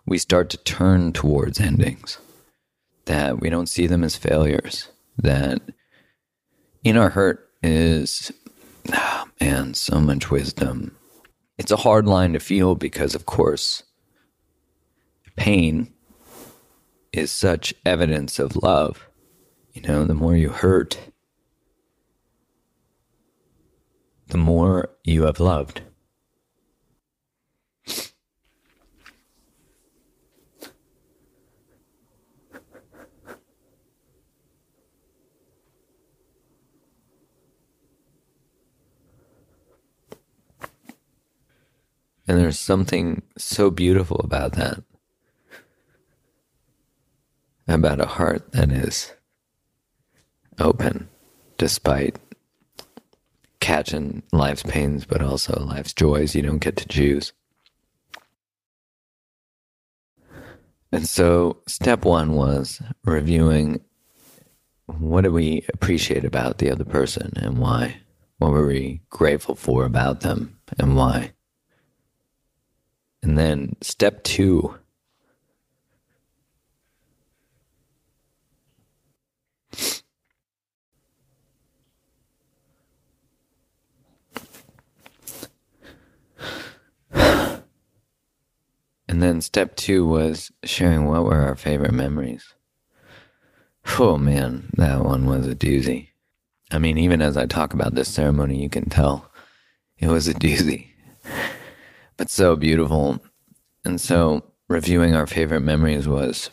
we 0.06 0.18
start 0.18 0.50
to 0.50 0.56
turn 0.58 1.12
towards 1.12 1.60
endings, 1.60 2.18
that 3.04 3.40
we 3.40 3.50
don't 3.50 3.68
see 3.68 3.86
them 3.86 4.04
as 4.04 4.16
failures, 4.16 4.88
that 5.18 5.60
in 6.82 6.96
our 6.96 7.10
hurt 7.10 7.48
is, 7.62 8.32
oh 8.92 9.24
man, 9.40 9.74
so 9.74 10.00
much 10.00 10.30
wisdom. 10.30 10.96
It's 11.58 11.70
a 11.70 11.76
hard 11.76 12.06
line 12.06 12.32
to 12.32 12.40
feel 12.40 12.74
because, 12.74 13.14
of 13.14 13.26
course, 13.26 13.82
pain 15.36 15.92
is 17.12 17.30
such 17.30 17.74
evidence 17.84 18.38
of 18.38 18.56
love. 18.56 19.08
You 19.72 19.82
know, 19.82 20.04
the 20.04 20.14
more 20.14 20.34
you 20.34 20.48
hurt, 20.50 20.98
the 24.28 24.38
more 24.38 24.90
you 25.04 25.24
have 25.24 25.40
loved. 25.40 25.82
And 42.32 42.40
there's 42.40 42.58
something 42.58 43.20
so 43.36 43.70
beautiful 43.70 44.18
about 44.24 44.54
that. 44.54 44.82
About 47.68 48.00
a 48.00 48.06
heart 48.06 48.52
that 48.52 48.72
is 48.72 49.12
open 50.58 51.10
despite 51.58 52.16
catching 53.60 54.22
life's 54.32 54.62
pains, 54.62 55.04
but 55.04 55.20
also 55.20 55.62
life's 55.62 55.92
joys 55.92 56.34
you 56.34 56.40
don't 56.40 56.56
get 56.56 56.78
to 56.78 56.88
choose. 56.88 57.34
And 60.90 61.06
so, 61.06 61.58
step 61.68 62.06
one 62.06 62.32
was 62.32 62.80
reviewing 63.04 63.82
what 64.86 65.24
do 65.24 65.32
we 65.32 65.66
appreciate 65.74 66.24
about 66.24 66.56
the 66.56 66.70
other 66.70 66.86
person 66.86 67.34
and 67.36 67.58
why? 67.58 68.00
What 68.38 68.52
were 68.52 68.66
we 68.66 69.02
grateful 69.10 69.54
for 69.54 69.84
about 69.84 70.22
them 70.22 70.58
and 70.78 70.96
why? 70.96 71.32
And 73.22 73.38
then, 73.38 73.76
step 73.82 74.24
two 74.24 74.74
And 89.12 89.22
then 89.22 89.42
step 89.42 89.76
two 89.76 90.06
was 90.06 90.50
sharing 90.64 91.04
what 91.04 91.24
were 91.24 91.42
our 91.42 91.54
favorite 91.54 91.92
memories. 91.92 92.54
Oh 93.98 94.16
man, 94.16 94.70
that 94.78 95.04
one 95.04 95.26
was 95.26 95.46
a 95.46 95.54
doozy. 95.54 96.08
I 96.70 96.78
mean, 96.78 96.96
even 96.96 97.20
as 97.20 97.36
I 97.36 97.44
talk 97.44 97.74
about 97.74 97.94
this 97.94 98.08
ceremony, 98.08 98.62
you 98.62 98.70
can 98.70 98.88
tell 98.88 99.30
it 99.98 100.08
was 100.08 100.28
a 100.28 100.34
doozy, 100.34 100.91
but 102.22 102.30
so 102.30 102.54
beautiful. 102.54 103.18
And 103.84 104.00
so, 104.00 104.44
reviewing 104.68 105.16
our 105.16 105.26
favorite 105.26 105.62
memories 105.62 106.06
was 106.06 106.50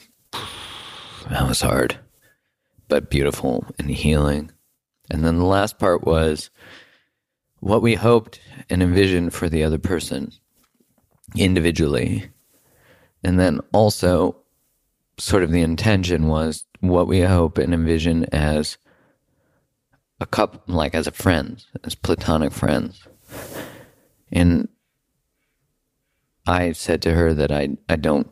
that 1.29 1.47
was 1.47 1.62
hard, 1.62 1.99
but 2.88 3.12
beautiful 3.12 3.67
and 3.77 3.91
healing. 3.91 4.49
And 5.12 5.23
then 5.23 5.38
the 5.38 5.45
last 5.45 5.77
part 5.77 6.08
was 6.08 6.49
what 7.60 7.84
we 7.84 7.93
hoped 7.93 8.41
and 8.67 8.82
envisioned 8.82 9.36
for 9.36 9.47
the 9.47 9.63
other 9.63 9.77
person 9.77 10.32
individually. 11.36 12.32
And 13.23 13.39
then 13.39 13.60
also, 13.71 14.38
sort 15.19 15.43
of 15.43 15.51
the 15.51 15.62
intention 15.62 16.29
was 16.29 16.65
what 16.79 17.08
we 17.08 17.19
hope 17.19 17.60
and 17.60 17.75
envision 17.75 18.25
as 18.34 18.79
a 20.19 20.25
couple, 20.25 20.63
like 20.65 20.95
as 20.95 21.05
a 21.05 21.12
friend, 21.12 21.63
as 21.84 21.93
platonic 21.93 22.53
friends. 22.53 23.08
And 24.32 24.67
I 26.49 26.71
said 26.71 27.03
to 27.03 27.13
her 27.13 27.35
that 27.35 27.51
I, 27.51 27.77
I 27.88 27.95
don't, 27.95 28.27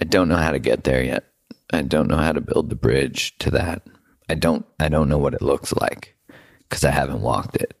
I 0.00 0.04
don't 0.04 0.28
know 0.28 0.36
how 0.36 0.52
to 0.52 0.60
get 0.60 0.84
there 0.84 1.02
yet. 1.02 1.24
I 1.72 1.82
don't 1.82 2.06
know 2.06 2.18
how 2.18 2.30
to 2.30 2.40
build 2.40 2.70
the 2.70 2.76
bridge 2.76 3.36
to 3.38 3.50
that. 3.50 3.82
I 4.28 4.36
don't, 4.36 4.64
I 4.78 4.88
don't 4.88 5.08
know 5.08 5.18
what 5.18 5.34
it 5.34 5.42
looks 5.42 5.72
like 5.72 6.16
because 6.60 6.84
I 6.84 6.92
haven't 6.92 7.22
walked 7.22 7.56
it. 7.56 7.76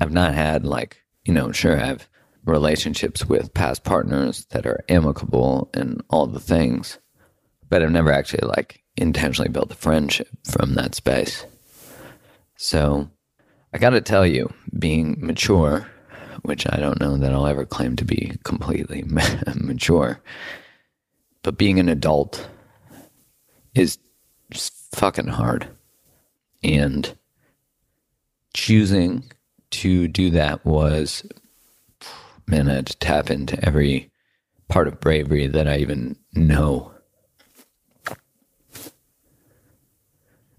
I've 0.00 0.12
not 0.12 0.34
had 0.34 0.66
like, 0.66 1.00
you 1.24 1.32
know, 1.32 1.52
sure, 1.52 1.80
I 1.80 1.86
have 1.86 2.08
relationships 2.44 3.24
with 3.24 3.54
past 3.54 3.84
partners 3.84 4.46
that 4.46 4.66
are 4.66 4.84
amicable 4.88 5.70
and 5.72 6.02
all 6.10 6.26
the 6.26 6.40
things, 6.40 6.98
but 7.68 7.84
I've 7.84 7.92
never 7.92 8.10
actually 8.10 8.48
like 8.48 8.82
intentionally 8.96 9.48
built 9.48 9.70
a 9.70 9.76
friendship 9.76 10.26
from 10.42 10.74
that 10.74 10.96
space. 10.96 11.46
So 12.56 13.08
I 13.72 13.78
got 13.78 13.90
to 13.90 14.00
tell 14.00 14.26
you, 14.26 14.52
being 14.76 15.18
mature, 15.20 15.86
which 16.42 16.66
I 16.70 16.76
don't 16.76 17.00
know 17.00 17.16
that 17.16 17.32
I'll 17.32 17.46
ever 17.46 17.64
claim 17.64 17.96
to 17.96 18.04
be 18.04 18.36
completely 18.44 19.04
mature, 19.54 20.20
but 21.42 21.58
being 21.58 21.78
an 21.80 21.88
adult 21.88 22.48
is 23.74 23.98
fucking 24.94 25.28
hard. 25.28 25.68
And 26.62 27.16
choosing 28.54 29.24
to 29.70 30.06
do 30.08 30.30
that 30.30 30.64
was, 30.64 31.26
man, 32.46 32.68
I 32.68 32.74
had 32.74 32.86
to 32.86 32.96
tap 32.98 33.30
into 33.30 33.62
every 33.64 34.10
part 34.68 34.88
of 34.88 35.00
bravery 35.00 35.46
that 35.48 35.66
I 35.66 35.78
even 35.78 36.16
know. 36.34 36.92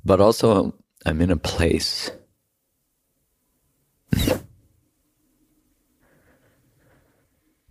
But 0.06 0.20
also, 0.20 0.74
I'm 1.06 1.22
in 1.22 1.32
a 1.32 1.38
place. 1.38 2.12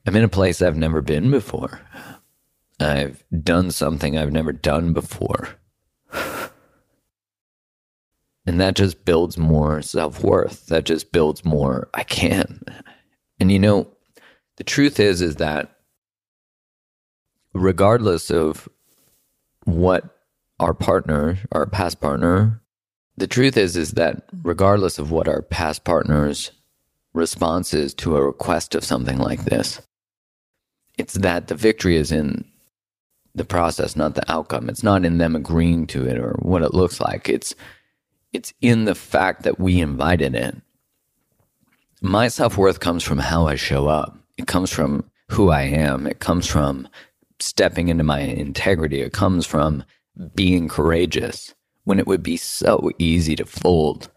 I'm 0.06 0.16
in 0.16 0.24
a 0.24 0.28
place 0.28 0.60
I've 0.60 0.76
never 0.76 1.00
been 1.00 1.30
before. 1.30 1.80
I've 2.80 3.22
done 3.42 3.70
something 3.70 4.18
I've 4.18 4.32
never 4.32 4.52
done 4.52 4.92
before. 4.92 5.48
And 8.44 8.60
that 8.60 8.74
just 8.74 9.04
builds 9.04 9.38
more 9.38 9.82
self 9.82 10.24
worth. 10.24 10.66
That 10.66 10.82
just 10.82 11.12
builds 11.12 11.44
more, 11.44 11.88
I 11.94 12.02
can. 12.02 12.64
And 13.38 13.52
you 13.52 13.58
know, 13.60 13.86
the 14.56 14.64
truth 14.64 14.98
is, 14.98 15.22
is 15.22 15.36
that 15.36 15.76
regardless 17.54 18.30
of 18.30 18.68
what 19.64 20.18
our 20.58 20.74
partner, 20.74 21.38
our 21.52 21.66
past 21.66 22.00
partner, 22.00 22.60
the 23.16 23.26
truth 23.26 23.56
is 23.56 23.76
is 23.76 23.92
that 23.92 24.24
regardless 24.42 24.98
of 24.98 25.10
what 25.10 25.28
our 25.28 25.42
past 25.42 25.84
partner's 25.84 26.50
response 27.14 27.74
is 27.74 27.94
to 27.94 28.16
a 28.16 28.24
request 28.24 28.74
of 28.74 28.84
something 28.84 29.18
like 29.18 29.44
this, 29.44 29.80
it's 30.98 31.14
that 31.14 31.48
the 31.48 31.54
victory 31.54 31.96
is 31.96 32.12
in 32.12 32.44
the 33.34 33.44
process, 33.44 33.96
not 33.96 34.14
the 34.14 34.30
outcome. 34.30 34.68
It's 34.68 34.82
not 34.82 35.04
in 35.04 35.18
them 35.18 35.34
agreeing 35.34 35.86
to 35.88 36.06
it 36.06 36.18
or 36.18 36.32
what 36.40 36.62
it 36.62 36.74
looks 36.74 37.00
like. 37.00 37.28
It's 37.28 37.54
it's 38.32 38.54
in 38.60 38.84
the 38.86 38.94
fact 38.94 39.42
that 39.42 39.60
we 39.60 39.80
invited 39.80 40.34
it. 40.34 40.56
My 42.00 42.28
self-worth 42.28 42.80
comes 42.80 43.04
from 43.04 43.18
how 43.18 43.46
I 43.46 43.56
show 43.56 43.88
up. 43.88 44.18
It 44.38 44.46
comes 44.46 44.72
from 44.72 45.04
who 45.28 45.50
I 45.50 45.62
am. 45.62 46.06
It 46.06 46.20
comes 46.20 46.46
from 46.46 46.88
stepping 47.40 47.88
into 47.88 48.04
my 48.04 48.20
integrity. 48.20 49.02
It 49.02 49.12
comes 49.12 49.46
from 49.46 49.84
being 50.34 50.68
courageous 50.68 51.54
when 51.84 51.98
it 51.98 52.06
would 52.06 52.22
be 52.22 52.36
so 52.36 52.90
easy 52.98 53.36
to 53.36 53.44
fold. 53.44 54.10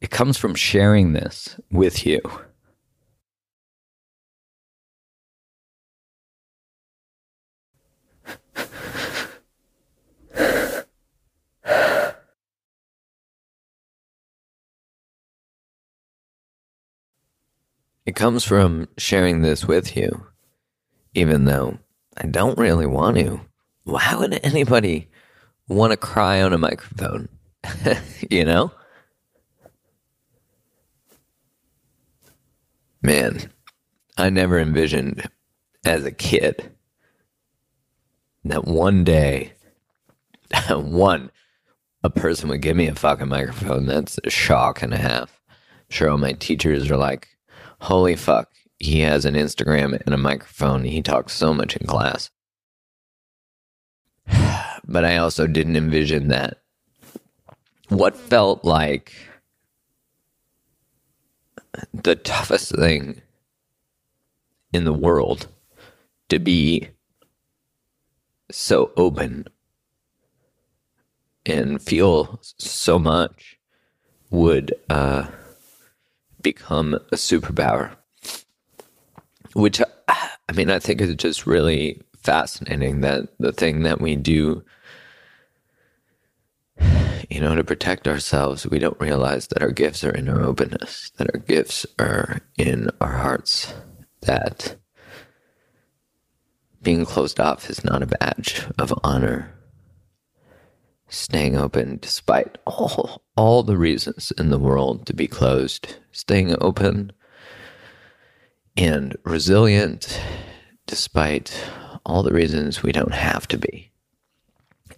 It 0.00 0.10
comes 0.10 0.36
from 0.38 0.54
sharing 0.54 1.12
this 1.12 1.56
with 1.70 2.06
you. 2.06 2.20
It 18.10 18.16
comes 18.16 18.42
from 18.42 18.88
sharing 18.98 19.42
this 19.42 19.64
with 19.64 19.96
you, 19.96 20.26
even 21.14 21.44
though 21.44 21.78
I 22.16 22.26
don't 22.26 22.58
really 22.58 22.84
want 22.84 23.18
to. 23.18 23.40
Why 23.84 24.16
would 24.18 24.40
anybody 24.42 25.06
want 25.68 25.92
to 25.92 25.96
cry 25.96 26.42
on 26.42 26.52
a 26.52 26.58
microphone. 26.58 27.28
you 28.28 28.44
know? 28.44 28.72
Man, 33.00 33.48
I 34.18 34.28
never 34.28 34.58
envisioned 34.58 35.30
as 35.84 36.04
a 36.04 36.10
kid 36.10 36.72
that 38.42 38.64
one 38.64 39.04
day, 39.04 39.52
one, 40.68 41.30
a 42.02 42.10
person 42.10 42.48
would 42.48 42.62
give 42.62 42.76
me 42.76 42.88
a 42.88 42.94
fucking 42.96 43.28
microphone. 43.28 43.86
That's 43.86 44.18
a 44.24 44.30
shock 44.30 44.82
and 44.82 44.92
a 44.92 44.98
half. 44.98 45.40
I'm 45.48 45.56
sure 45.90 46.10
all 46.10 46.18
my 46.18 46.32
teachers 46.32 46.90
are 46.90 46.96
like, 46.96 47.28
holy 47.80 48.16
fuck, 48.16 48.50
he 48.78 49.00
has 49.00 49.24
an 49.24 49.34
Instagram 49.34 50.00
and 50.04 50.14
a 50.14 50.18
microphone. 50.18 50.84
He 50.84 51.02
talks 51.02 51.32
so 51.32 51.52
much 51.52 51.76
in 51.76 51.86
class 51.86 52.30
but 54.84 55.04
I 55.04 55.16
also 55.16 55.46
didn't 55.46 55.76
envision 55.76 56.28
that 56.28 56.58
what 57.88 58.16
felt 58.16 58.64
like 58.64 59.12
the 61.92 62.16
toughest 62.16 62.74
thing 62.76 63.22
in 64.72 64.84
the 64.84 64.92
world 64.92 65.48
to 66.28 66.38
be 66.38 66.88
so 68.50 68.92
open 68.96 69.46
and 71.46 71.82
feel 71.82 72.38
so 72.42 72.98
much 72.98 73.58
would 74.30 74.74
uh, 74.88 75.26
become 76.42 76.94
a 76.94 77.16
superpower. 77.16 77.94
Which, 79.54 79.80
I 80.08 80.52
mean, 80.54 80.70
I 80.70 80.78
think 80.78 81.00
is 81.00 81.14
just 81.16 81.46
really 81.46 82.00
fascinating 82.22 83.00
that 83.00 83.28
the 83.38 83.52
thing 83.52 83.82
that 83.82 84.00
we 84.00 84.16
do 84.16 84.62
you 87.30 87.40
know, 87.40 87.54
to 87.54 87.62
protect 87.62 88.08
ourselves, 88.08 88.66
we 88.66 88.80
don't 88.80 89.00
realize 89.00 89.46
that 89.48 89.62
our 89.62 89.70
gifts 89.70 90.02
are 90.02 90.10
in 90.10 90.28
our 90.28 90.42
openness, 90.42 91.10
that 91.16 91.32
our 91.32 91.40
gifts 91.40 91.86
are 91.98 92.40
in 92.58 92.90
our 93.00 93.16
hearts, 93.18 93.72
that 94.22 94.76
being 96.82 97.04
closed 97.04 97.38
off 97.38 97.70
is 97.70 97.84
not 97.84 98.02
a 98.02 98.06
badge 98.06 98.66
of 98.78 98.92
honor. 99.04 99.54
Staying 101.08 101.56
open 101.56 101.98
despite 102.02 102.58
all, 102.66 103.22
all 103.40 103.62
the 103.62 103.78
reasons 103.78 104.30
in 104.36 104.50
the 104.50 104.58
world 104.58 105.06
to 105.06 105.14
be 105.14 105.26
closed, 105.26 105.96
staying 106.12 106.54
open 106.60 107.10
and 108.76 109.16
resilient 109.24 110.20
despite 110.86 111.58
all 112.04 112.22
the 112.22 112.34
reasons 112.34 112.82
we 112.82 112.92
don't 112.92 113.14
have 113.14 113.48
to 113.48 113.56
be. 113.56 113.90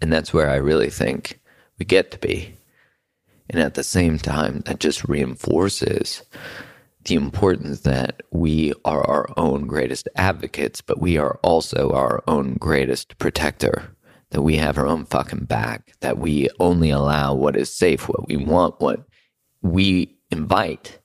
And 0.00 0.12
that's 0.12 0.34
where 0.34 0.50
I 0.50 0.56
really 0.56 0.90
think 0.90 1.38
we 1.78 1.84
get 1.84 2.10
to 2.10 2.18
be. 2.18 2.56
And 3.48 3.62
at 3.62 3.74
the 3.74 3.84
same 3.84 4.18
time, 4.18 4.64
that 4.66 4.80
just 4.80 5.08
reinforces 5.08 6.24
the 7.04 7.14
importance 7.14 7.82
that 7.82 8.22
we 8.32 8.72
are 8.84 9.06
our 9.08 9.28
own 9.36 9.68
greatest 9.68 10.08
advocates, 10.16 10.80
but 10.80 11.00
we 11.00 11.16
are 11.16 11.38
also 11.44 11.92
our 11.92 12.24
own 12.26 12.54
greatest 12.54 13.18
protector. 13.18 13.94
That 14.32 14.42
we 14.42 14.56
have 14.56 14.76
our 14.76 14.86
own 14.86 15.04
fucking 15.04 15.44
back, 15.44 15.92
that 16.00 16.18
we 16.18 16.48
only 16.58 16.90
allow 16.90 17.34
what 17.34 17.56
is 17.56 17.74
safe, 17.74 18.08
what 18.08 18.28
we 18.28 18.36
want, 18.36 18.80
what 18.80 19.06
we 19.62 20.16
invite, 20.30 20.98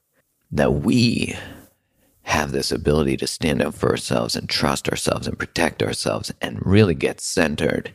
that 0.51 0.73
we 0.73 1.35
have 2.23 2.51
this 2.51 2.71
ability 2.71 3.15
to 3.17 3.27
stand 3.27 3.61
up 3.61 3.73
for 3.73 3.89
ourselves 3.89 4.35
and 4.35 4.49
trust 4.49 4.89
ourselves 4.89 5.27
and 5.27 5.39
protect 5.39 5.83
ourselves 5.83 6.33
and 6.41 6.65
really 6.65 6.93
get 6.93 7.21
centered 7.21 7.93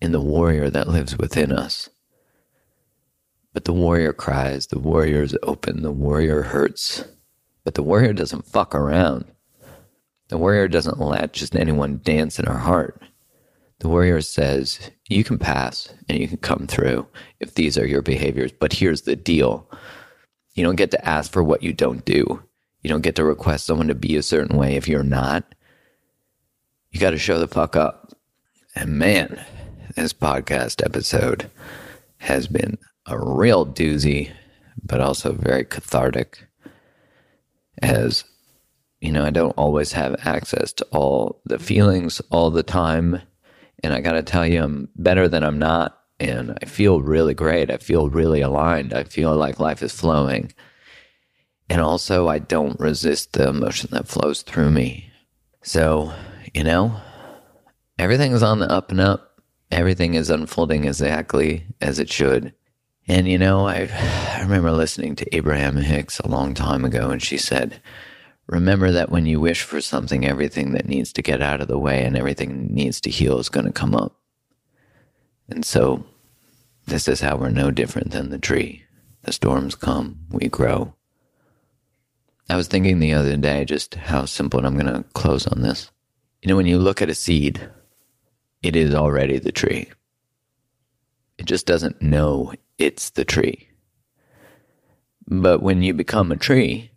in 0.00 0.12
the 0.12 0.20
warrior 0.20 0.70
that 0.70 0.88
lives 0.88 1.16
within 1.18 1.50
us. 1.50 1.88
But 3.52 3.64
the 3.64 3.72
warrior 3.72 4.12
cries, 4.12 4.66
the 4.66 4.78
warrior 4.78 5.22
is 5.22 5.36
open, 5.42 5.82
the 5.82 5.90
warrior 5.90 6.42
hurts. 6.42 7.04
But 7.64 7.74
the 7.74 7.82
warrior 7.82 8.12
doesn't 8.12 8.46
fuck 8.46 8.74
around. 8.74 9.24
The 10.28 10.38
warrior 10.38 10.68
doesn't 10.68 11.00
let 11.00 11.32
just 11.32 11.56
anyone 11.56 12.00
dance 12.04 12.38
in 12.38 12.46
our 12.46 12.58
heart. 12.58 13.02
The 13.80 13.88
warrior 13.88 14.20
says, 14.20 14.90
You 15.08 15.22
can 15.24 15.38
pass 15.38 15.92
and 16.08 16.18
you 16.18 16.28
can 16.28 16.38
come 16.38 16.66
through 16.66 17.06
if 17.40 17.54
these 17.54 17.76
are 17.76 17.86
your 17.86 18.02
behaviors. 18.02 18.52
But 18.52 18.72
here's 18.72 19.02
the 19.02 19.16
deal 19.16 19.68
you 20.54 20.64
don't 20.64 20.76
get 20.76 20.90
to 20.92 21.08
ask 21.08 21.30
for 21.30 21.42
what 21.42 21.62
you 21.62 21.72
don't 21.72 22.04
do. 22.04 22.42
You 22.82 22.88
don't 22.88 23.02
get 23.02 23.16
to 23.16 23.24
request 23.24 23.66
someone 23.66 23.88
to 23.88 23.94
be 23.94 24.16
a 24.16 24.22
certain 24.22 24.56
way 24.56 24.76
if 24.76 24.88
you're 24.88 25.02
not. 25.02 25.54
You 26.90 27.00
got 27.00 27.10
to 27.10 27.18
show 27.18 27.38
the 27.38 27.48
fuck 27.48 27.76
up. 27.76 28.12
And 28.74 28.98
man, 28.98 29.44
this 29.96 30.14
podcast 30.14 30.84
episode 30.84 31.50
has 32.18 32.46
been 32.46 32.78
a 33.06 33.18
real 33.18 33.66
doozy, 33.66 34.30
but 34.82 35.00
also 35.00 35.32
very 35.32 35.64
cathartic. 35.64 36.46
As 37.82 38.24
you 39.00 39.12
know, 39.12 39.24
I 39.24 39.30
don't 39.30 39.52
always 39.52 39.92
have 39.92 40.16
access 40.26 40.72
to 40.74 40.84
all 40.86 41.42
the 41.44 41.58
feelings 41.58 42.22
all 42.30 42.50
the 42.50 42.62
time. 42.62 43.20
And 43.82 43.92
I 43.92 44.00
got 44.00 44.12
to 44.12 44.22
tell 44.22 44.46
you, 44.46 44.62
I'm 44.62 44.88
better 44.96 45.28
than 45.28 45.44
I'm 45.44 45.58
not. 45.58 45.98
And 46.18 46.56
I 46.62 46.66
feel 46.66 47.02
really 47.02 47.34
great. 47.34 47.70
I 47.70 47.76
feel 47.76 48.08
really 48.08 48.40
aligned. 48.40 48.94
I 48.94 49.04
feel 49.04 49.36
like 49.36 49.60
life 49.60 49.82
is 49.82 49.92
flowing. 49.92 50.52
And 51.68 51.80
also, 51.80 52.28
I 52.28 52.38
don't 52.38 52.78
resist 52.80 53.32
the 53.32 53.48
emotion 53.48 53.90
that 53.92 54.08
flows 54.08 54.42
through 54.42 54.70
me. 54.70 55.10
So, 55.62 56.12
you 56.54 56.64
know, 56.64 56.98
everything 57.98 58.32
is 58.32 58.42
on 58.42 58.60
the 58.60 58.70
up 58.70 58.90
and 58.90 59.00
up. 59.00 59.42
Everything 59.70 60.14
is 60.14 60.30
unfolding 60.30 60.84
exactly 60.84 61.66
as 61.80 61.98
it 61.98 62.10
should. 62.10 62.54
And, 63.08 63.28
you 63.28 63.38
know, 63.38 63.66
I, 63.66 63.88
I 64.36 64.40
remember 64.42 64.70
listening 64.72 65.16
to 65.16 65.36
Abraham 65.36 65.76
Hicks 65.76 66.20
a 66.20 66.28
long 66.28 66.54
time 66.54 66.84
ago, 66.84 67.10
and 67.10 67.22
she 67.22 67.36
said, 67.36 67.80
Remember 68.46 68.92
that 68.92 69.10
when 69.10 69.26
you 69.26 69.40
wish 69.40 69.62
for 69.62 69.80
something, 69.80 70.24
everything 70.24 70.72
that 70.72 70.86
needs 70.86 71.12
to 71.14 71.22
get 71.22 71.42
out 71.42 71.60
of 71.60 71.68
the 71.68 71.78
way 71.78 72.04
and 72.04 72.16
everything 72.16 72.72
needs 72.72 73.00
to 73.00 73.10
heal 73.10 73.38
is 73.38 73.48
going 73.48 73.66
to 73.66 73.72
come 73.72 73.94
up. 73.94 74.20
And 75.48 75.64
so, 75.64 76.04
this 76.86 77.08
is 77.08 77.20
how 77.20 77.36
we're 77.36 77.50
no 77.50 77.70
different 77.70 78.12
than 78.12 78.30
the 78.30 78.38
tree. 78.38 78.84
The 79.22 79.32
storms 79.32 79.74
come, 79.74 80.20
we 80.30 80.48
grow. 80.48 80.94
I 82.48 82.56
was 82.56 82.68
thinking 82.68 83.00
the 83.00 83.14
other 83.14 83.36
day 83.36 83.64
just 83.64 83.96
how 83.96 84.24
simple, 84.24 84.58
and 84.58 84.66
I'm 84.66 84.78
going 84.78 84.92
to 84.92 85.08
close 85.14 85.48
on 85.48 85.62
this. 85.62 85.90
You 86.42 86.48
know, 86.48 86.56
when 86.56 86.66
you 86.66 86.78
look 86.78 87.02
at 87.02 87.10
a 87.10 87.14
seed, 87.14 87.68
it 88.62 88.76
is 88.76 88.94
already 88.94 89.38
the 89.38 89.50
tree. 89.50 89.90
It 91.38 91.46
just 91.46 91.66
doesn't 91.66 92.00
know 92.00 92.52
it's 92.78 93.10
the 93.10 93.24
tree. 93.24 93.68
But 95.26 95.60
when 95.60 95.82
you 95.82 95.92
become 95.92 96.30
a 96.30 96.36
tree, 96.36 96.92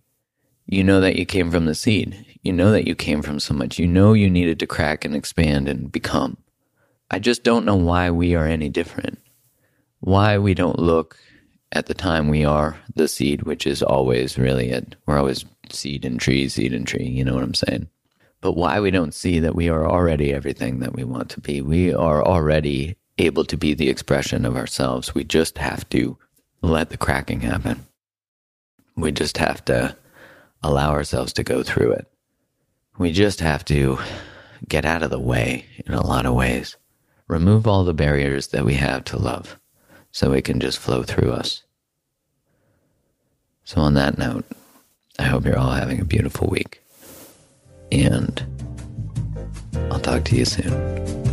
you 0.72 0.84
know 0.84 1.02
that 1.02 1.16
you 1.16 1.26
came 1.26 1.50
from 1.50 1.66
the 1.66 1.74
seed. 1.74 2.26
You 2.44 2.54
know 2.54 2.72
that 2.72 2.88
you 2.88 2.94
came 2.94 3.24
from 3.24 3.40
so 3.40 3.56
much. 3.56 3.80
You 3.80 3.88
know 3.88 4.14
you 4.14 4.30
needed 4.30 4.60
to 4.60 4.68
crack 4.68 5.04
and 5.04 5.16
expand 5.16 5.68
and 5.68 5.92
become. 5.92 6.38
I 7.10 7.18
just 7.18 7.44
don't 7.44 7.66
know 7.66 7.76
why 7.76 8.12
we 8.12 8.36
are 8.36 8.46
any 8.46 8.70
different. 8.70 9.18
Why 10.00 10.38
we 10.38 10.54
don't 10.54 10.78
look 10.78 11.18
at 11.72 11.88
the 11.88 11.96
time 11.96 12.28
we 12.28 12.46
are 12.46 12.78
the 12.96 13.08
seed, 13.08 13.44
which 13.44 13.66
is 13.66 13.82
always 13.82 14.38
really 14.38 14.70
it. 14.70 14.96
We're 15.08 15.18
always 15.18 15.44
seed 15.72 16.06
and 16.06 16.20
tree, 16.20 16.48
seed 16.48 16.72
and 16.72 16.86
tree. 16.86 17.08
You 17.08 17.26
know 17.26 17.34
what 17.34 17.44
I'm 17.44 17.56
saying? 17.56 17.90
But 18.42 18.54
why 18.54 18.80
we 18.80 18.92
don't 18.92 19.14
see 19.14 19.40
that 19.40 19.56
we 19.56 19.70
are 19.70 19.90
already 19.90 20.32
everything 20.32 20.80
that 20.82 20.94
we 20.94 21.04
want 21.04 21.32
to 21.32 21.42
be. 21.42 21.62
We 21.62 21.94
are 21.94 22.24
already 22.24 22.96
able 23.18 23.44
to 23.46 23.58
be 23.58 23.74
the 23.74 23.90
expression 23.90 24.46
of 24.46 24.56
ourselves. 24.56 25.16
We 25.16 25.24
just 25.24 25.58
have 25.58 25.90
to 25.90 26.16
let 26.62 26.92
the 26.92 26.98
cracking 26.98 27.42
happen. 27.42 27.88
We 28.96 29.12
just 29.12 29.38
have 29.38 29.66
to 29.66 29.96
allow 30.63 30.91
ourselves 30.91 31.34
to 31.34 31.43
go 31.43 31.63
through 31.63 31.91
it. 31.93 32.08
We 32.98 33.12
just 33.12 33.39
have 33.39 33.63
to 33.65 33.98
get 34.67 34.86
out 34.86 35.04
of 35.04 35.10
the 35.10 35.19
way 35.19 35.65
in 35.86 35.93
a 35.93 36.06
lot 36.06 36.26
of 36.26 36.34
ways. 36.34 36.76
Remove 37.28 37.67
all 37.67 37.84
the 37.84 37.93
barriers 37.93 38.48
that 38.48 38.65
we 38.65 38.74
have 38.76 39.04
to 39.06 39.17
love 39.17 39.58
so 40.12 40.34
it 40.34 40.43
can 40.43 40.60
just 40.60 40.80
flow 40.80 41.04
through 41.04 41.32
us. 41.32 41.63
So, 43.63 43.82
on 43.82 43.93
that 43.93 44.17
note, 44.17 44.45
I 45.19 45.24
hope 45.24 45.45
you're 45.45 45.60
all 45.60 45.72
having 45.72 46.02
a 46.02 46.06
beautiful 46.06 46.48
week. 46.48 46.82
And 47.91 48.43
I'll 49.91 50.00
talk 50.00 50.26
to 50.26 50.36
you 50.36 50.45
soon. 50.45 51.29